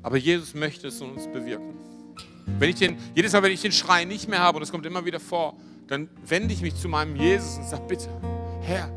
aber 0.02 0.16
Jesus 0.16 0.55
möchte 0.55 0.88
es 0.88 1.00
in 1.00 1.11
uns 1.11 1.26
bewirken. 1.26 1.74
Wenn 2.59 2.70
ich 2.70 2.76
den, 2.76 2.96
jedes 3.14 3.33
Mal, 3.33 3.42
wenn 3.42 3.52
ich 3.52 3.61
den 3.61 3.72
Schrei 3.72 4.05
nicht 4.07 4.28
mehr 4.28 4.38
habe, 4.38 4.57
und 4.57 4.61
das 4.61 4.70
kommt 4.70 4.87
immer 4.87 5.05
wieder 5.05 5.20
vor, 5.20 5.59
dann 5.92 6.09
wende 6.26 6.55
ich 6.55 6.62
mich 6.62 6.74
zu 6.74 6.88
meinem 6.88 7.16
Jesus 7.16 7.59
und 7.59 7.68
sage, 7.68 7.83
bitte, 7.87 8.09
Herr, 8.62 8.90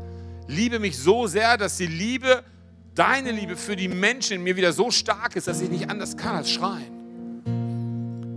liebe 0.48 0.78
mich 0.78 0.96
so 0.96 1.26
sehr, 1.26 1.58
dass 1.58 1.76
die 1.76 1.86
Liebe, 1.86 2.42
deine 2.94 3.32
Liebe 3.32 3.54
für 3.54 3.76
die 3.76 3.88
Menschen 3.88 4.38
in 4.38 4.42
mir 4.42 4.56
wieder 4.56 4.72
so 4.72 4.90
stark 4.90 5.36
ist, 5.36 5.46
dass 5.46 5.60
ich 5.60 5.68
nicht 5.68 5.90
anders 5.90 6.16
kann 6.16 6.36
als 6.36 6.50
schreien. 6.50 7.44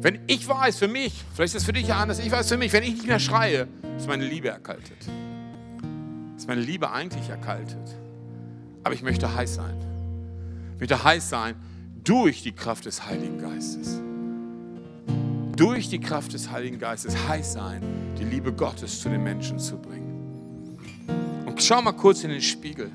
Wenn 0.02 0.20
ich 0.28 0.46
weiß 0.46 0.78
für 0.78 0.90
mich, 0.90 1.14
vielleicht 1.34 1.56
ist 1.56 1.62
es 1.62 1.66
für 1.66 1.72
dich 1.72 1.88
ja 1.88 2.00
anders, 2.00 2.20
ich 2.20 2.30
weiß 2.30 2.50
für 2.50 2.58
mich, 2.58 2.74
wenn 2.74 2.84
ich 2.84 2.96
nicht 2.96 3.08
mehr 3.08 3.20
schreie, 3.20 3.70
ist 3.96 4.10
meine 4.10 4.26
Liebe 4.26 4.50
erkaltet. 4.50 5.08
Ist 6.36 6.48
meine 6.50 6.60
Liebe 6.60 6.92
eigentlich 6.92 7.30
erkaltet. 7.30 7.96
Aber 8.84 8.94
ich 8.94 9.04
möchte 9.04 9.34
heiß 9.34 9.56
sein. 9.56 9.78
Ich 10.74 10.82
möchte 10.82 11.02
heiß 11.02 11.30
sein 11.30 11.56
durch 12.04 12.44
die 12.44 12.52
Kraft 12.52 12.86
des 12.86 13.06
Heiligen 13.06 13.40
Geistes 13.40 14.02
durch 15.60 15.90
die 15.90 16.00
Kraft 16.00 16.32
des 16.32 16.50
Heiligen 16.52 16.80
Geistes 16.80 17.28
heiß 17.28 17.54
sein, 17.54 17.82
die 18.18 18.24
Liebe 18.24 18.54
Gottes 18.54 19.02
zu 19.02 19.10
den 19.10 19.22
Menschen 19.22 19.60
zu 19.60 19.78
bringen. 19.78 20.78
Und 21.46 21.62
schau 21.62 21.82
mal 21.82 21.92
kurz 21.92 22.24
in 22.24 22.30
den 22.30 22.42
Spiegel. 22.42 22.90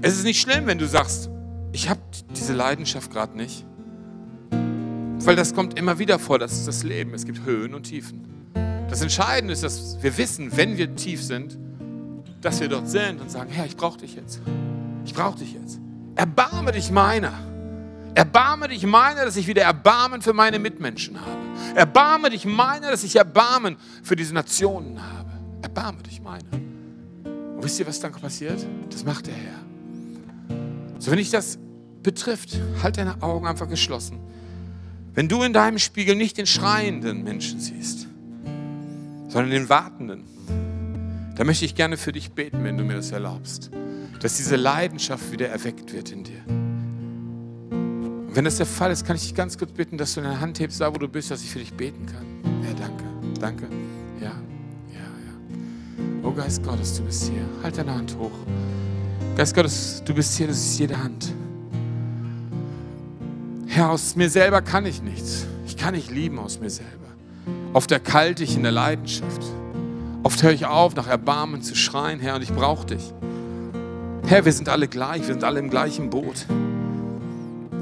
Es 0.00 0.16
ist 0.16 0.24
nicht 0.24 0.40
schlimm, 0.40 0.66
wenn 0.66 0.78
du 0.78 0.86
sagst, 0.86 1.28
ich 1.72 1.90
habe 1.90 2.00
diese 2.34 2.54
Leidenschaft 2.54 3.10
gerade 3.10 3.36
nicht. 3.36 3.66
Weil 4.50 5.36
das 5.36 5.54
kommt 5.54 5.78
immer 5.78 5.98
wieder 5.98 6.18
vor, 6.18 6.38
das 6.38 6.52
ist 6.52 6.68
das 6.68 6.84
Leben. 6.84 7.12
Es 7.12 7.26
gibt 7.26 7.44
Höhen 7.44 7.74
und 7.74 7.82
Tiefen. 7.82 8.52
Das 8.88 9.02
Entscheidende 9.02 9.52
ist, 9.52 9.62
dass 9.62 10.02
wir 10.02 10.16
wissen, 10.16 10.56
wenn 10.56 10.78
wir 10.78 10.94
tief 10.96 11.22
sind, 11.22 11.58
dass 12.40 12.60
wir 12.60 12.68
dort 12.68 12.88
sind 12.88 13.20
und 13.20 13.30
sagen, 13.30 13.50
Herr, 13.50 13.66
ich 13.66 13.76
brauche 13.76 13.98
dich 13.98 14.14
jetzt. 14.14 14.40
Ich 15.04 15.12
brauche 15.12 15.38
dich 15.38 15.52
jetzt. 15.52 15.80
Erbarme 16.14 16.72
dich 16.72 16.90
meiner. 16.90 17.53
Erbarme 18.14 18.68
dich 18.68 18.86
meiner, 18.86 19.24
dass 19.24 19.36
ich 19.36 19.46
wieder 19.46 19.62
Erbarmen 19.62 20.22
für 20.22 20.32
meine 20.32 20.58
Mitmenschen 20.58 21.20
habe. 21.20 21.40
Erbarme 21.74 22.30
dich 22.30 22.44
meiner, 22.44 22.90
dass 22.90 23.02
ich 23.02 23.16
Erbarmen 23.16 23.76
für 24.02 24.14
diese 24.14 24.32
Nationen 24.34 25.02
habe. 25.02 25.30
Erbarme 25.62 26.02
dich 26.02 26.22
meiner. 26.22 26.44
Und 26.52 27.62
wisst 27.62 27.80
ihr, 27.80 27.86
was 27.86 27.98
dann 27.98 28.12
passiert? 28.12 28.64
Das 28.90 29.04
macht 29.04 29.26
der 29.26 29.34
Herr. 29.34 29.58
So, 30.98 31.10
wenn 31.10 31.18
dich 31.18 31.30
das 31.30 31.58
betrifft, 32.02 32.60
halt 32.82 32.98
deine 32.98 33.20
Augen 33.22 33.46
einfach 33.46 33.68
geschlossen. 33.68 34.20
Wenn 35.14 35.28
du 35.28 35.42
in 35.42 35.52
deinem 35.52 35.78
Spiegel 35.78 36.14
nicht 36.14 36.38
den 36.38 36.46
schreienden 36.46 37.24
Menschen 37.24 37.60
siehst, 37.60 38.06
sondern 39.28 39.50
den 39.50 39.68
wartenden, 39.68 40.24
dann 41.34 41.46
möchte 41.46 41.64
ich 41.64 41.74
gerne 41.74 41.96
für 41.96 42.12
dich 42.12 42.32
beten, 42.32 42.62
wenn 42.62 42.76
du 42.76 42.84
mir 42.84 42.94
das 42.94 43.10
erlaubst, 43.10 43.70
dass 44.20 44.36
diese 44.36 44.54
Leidenschaft 44.54 45.32
wieder 45.32 45.48
erweckt 45.48 45.92
wird 45.92 46.10
in 46.12 46.24
dir. 46.24 46.63
Wenn 48.34 48.44
das 48.44 48.56
der 48.56 48.66
Fall 48.66 48.90
ist, 48.90 49.06
kann 49.06 49.14
ich 49.14 49.22
dich 49.22 49.34
ganz 49.36 49.56
kurz 49.56 49.70
bitten, 49.70 49.96
dass 49.96 50.14
du 50.14 50.20
deine 50.20 50.40
Hand 50.40 50.58
hebst, 50.58 50.80
da 50.80 50.92
wo 50.92 50.98
du 50.98 51.06
bist, 51.06 51.30
dass 51.30 51.40
ich 51.40 51.50
für 51.50 51.60
dich 51.60 51.72
beten 51.72 52.04
kann. 52.04 52.26
Ja, 52.64 52.74
danke, 52.74 53.04
danke. 53.40 53.68
Ja, 54.20 54.32
ja, 54.92 54.98
ja. 54.98 56.04
Oh 56.24 56.32
Geist 56.32 56.64
Gottes, 56.64 56.96
du 56.96 57.04
bist 57.04 57.30
hier. 57.30 57.44
Halt 57.62 57.78
deine 57.78 57.94
Hand 57.94 58.16
hoch. 58.18 58.32
Geist 59.36 59.54
Gottes, 59.54 60.02
du 60.04 60.12
bist 60.12 60.36
hier, 60.36 60.48
das 60.48 60.56
ist 60.56 60.76
jede 60.80 61.00
Hand. 61.00 61.32
Herr, 63.68 63.90
aus 63.90 64.16
mir 64.16 64.28
selber 64.28 64.62
kann 64.62 64.84
ich 64.84 65.00
nichts. 65.00 65.46
Ich 65.64 65.76
kann 65.76 65.94
nicht 65.94 66.10
lieben 66.10 66.40
aus 66.40 66.58
mir 66.58 66.70
selber. 66.70 66.90
Oft 67.72 67.92
erkalte 67.92 68.42
ich 68.42 68.56
in 68.56 68.64
der 68.64 68.72
Leidenschaft. 68.72 69.42
Oft 70.24 70.42
höre 70.42 70.52
ich 70.52 70.66
auf, 70.66 70.96
nach 70.96 71.06
Erbarmen 71.06 71.62
zu 71.62 71.76
schreien, 71.76 72.18
Herr, 72.18 72.34
und 72.34 72.42
ich 72.42 72.52
brauche 72.52 72.86
dich. 72.86 73.12
Herr, 74.26 74.44
wir 74.44 74.52
sind 74.52 74.68
alle 74.68 74.88
gleich, 74.88 75.20
wir 75.20 75.34
sind 75.34 75.44
alle 75.44 75.60
im 75.60 75.70
gleichen 75.70 76.10
Boot. 76.10 76.46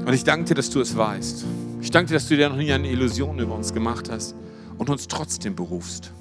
Und 0.05 0.13
ich 0.13 0.23
danke 0.23 0.45
dir, 0.45 0.55
dass 0.55 0.69
du 0.69 0.81
es 0.81 0.95
weißt. 0.95 1.45
Ich 1.81 1.91
danke 1.91 2.09
dir, 2.09 2.15
dass 2.15 2.27
du 2.27 2.35
dir 2.35 2.49
noch 2.49 2.57
nie 2.57 2.71
eine 2.71 2.89
Illusion 2.89 3.39
über 3.39 3.55
uns 3.55 3.73
gemacht 3.73 4.09
hast 4.11 4.35
und 4.77 4.89
uns 4.89 5.07
trotzdem 5.07 5.55
berufst. 5.55 6.11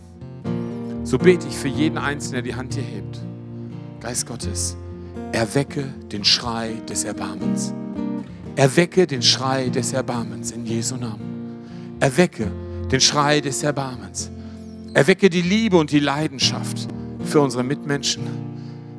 So 1.05 1.19
bete 1.19 1.49
ich 1.49 1.57
für 1.57 1.69
jeden 1.69 1.99
Einzelnen, 1.99 2.35
der 2.35 2.43
die 2.43 2.55
Hand 2.55 2.75
hier 2.75 2.85
hebt. 2.85 3.21
Geist 4.01 4.27
Gottes, 4.27 4.77
erwecke 5.33 5.85
den 6.11 6.25
Schrei 6.25 6.75
des 6.89 7.05
Erbarmens. 7.05 7.75
Erwecke 8.55 9.07
den 9.07 9.23
Schrei 9.23 9.69
des 9.69 9.93
Erbarmens 9.93 10.53
in 10.53 10.65
Jesu 10.67 10.97
Namen. 10.97 11.99
Erwecke 12.01 12.51
den 12.91 13.01
Schrei 13.01 13.41
des 13.41 13.63
Erbarmens. 13.63 14.31
Erwecke 14.95 15.31
die 15.31 15.43
Liebe 15.43 15.77
und 15.77 15.91
die 15.91 16.01
Leidenschaft 16.01 16.89
für 17.25 17.41
unsere 17.41 17.65
Mitmenschen, 17.65 18.25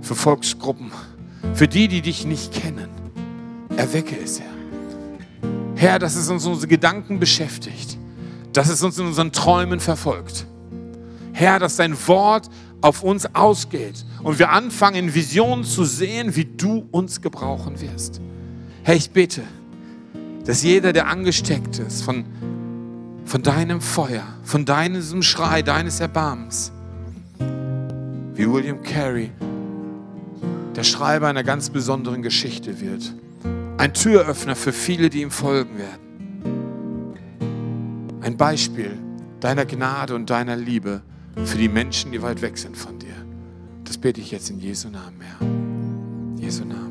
für 0.02 0.15
Volksgruppen, 0.15 0.91
für 1.54 1.67
die, 1.67 1.88
die 1.88 2.02
dich 2.02 2.26
nicht 2.26 2.52
kennen. 2.52 2.89
Erwecke 3.78 4.15
es, 4.22 4.39
Herr. 4.39 4.53
Herr, 5.84 6.00
dass 6.00 6.15
es 6.15 6.30
uns 6.30 6.46
unsere 6.46 6.67
Gedanken 6.67 7.19
beschäftigt, 7.19 7.98
dass 8.54 8.69
es 8.69 8.82
uns 8.84 8.98
in 9.00 9.06
unseren 9.06 9.34
Träumen 9.34 9.82
verfolgt. 9.82 10.48
Herr, 11.34 11.60
dass 11.60 11.76
dein 11.76 11.98
Wort 12.08 12.50
auf 12.80 13.04
uns 13.04 13.36
ausgeht 13.36 14.06
und 14.24 14.39
wir 14.39 14.52
anfangen, 14.52 15.13
Visionen 15.13 15.65
zu 15.65 15.84
sehen, 15.84 16.38
wie 16.38 16.46
du 16.46 16.88
uns 16.91 17.19
gebrauchen 17.19 17.82
wirst. 17.82 18.22
Herr, 18.84 18.96
ich 18.96 19.12
bete, 19.12 19.41
dass 20.46 20.63
jeder, 20.63 20.93
der 20.93 21.10
angesteckt 21.10 21.80
ist 21.80 22.04
von, 22.04 22.24
von 23.26 23.43
deinem 23.43 23.82
Feuer, 23.82 24.24
von 24.43 24.63
deinem 24.63 25.22
Schrei, 25.22 25.63
deines 25.63 26.00
Erbarmens, 26.00 26.72
wie 28.36 28.50
William 28.50 28.82
Carey, 28.84 29.32
der 30.78 30.84
Schreiber 30.86 31.28
einer 31.28 31.43
ganz 31.43 31.69
besonderen 31.69 32.22
Geschichte 32.22 32.80
wird. 32.80 33.13
Ein 33.78 33.94
Türöffner 33.94 34.56
für 34.56 34.72
viele, 34.72 35.10
die 35.10 35.22
ihm 35.22 35.32
folgen 35.32 35.78
werden. 35.78 36.04
Ein 38.22 38.38
Beispiel 38.38 38.98
deiner 39.40 39.66
Gnade 39.66 40.16
und 40.16 40.30
deiner 40.30 40.56
Liebe 40.56 41.02
für 41.44 41.58
die 41.58 41.68
Menschen, 41.68 42.12
die 42.12 42.22
weit 42.22 42.42
weg 42.42 42.58
sind 42.58 42.78
von 42.78 43.00
dir. 43.00 43.16
Das 43.84 43.98
bete 43.98 44.22
ich 44.22 44.32
jetzt 44.32 44.50
in 44.50 44.60
Jesu 44.60 44.90
Namen, 44.90 45.20
Herr. 45.22 46.42
Jesu 46.42 46.64
Namen. 46.64 46.83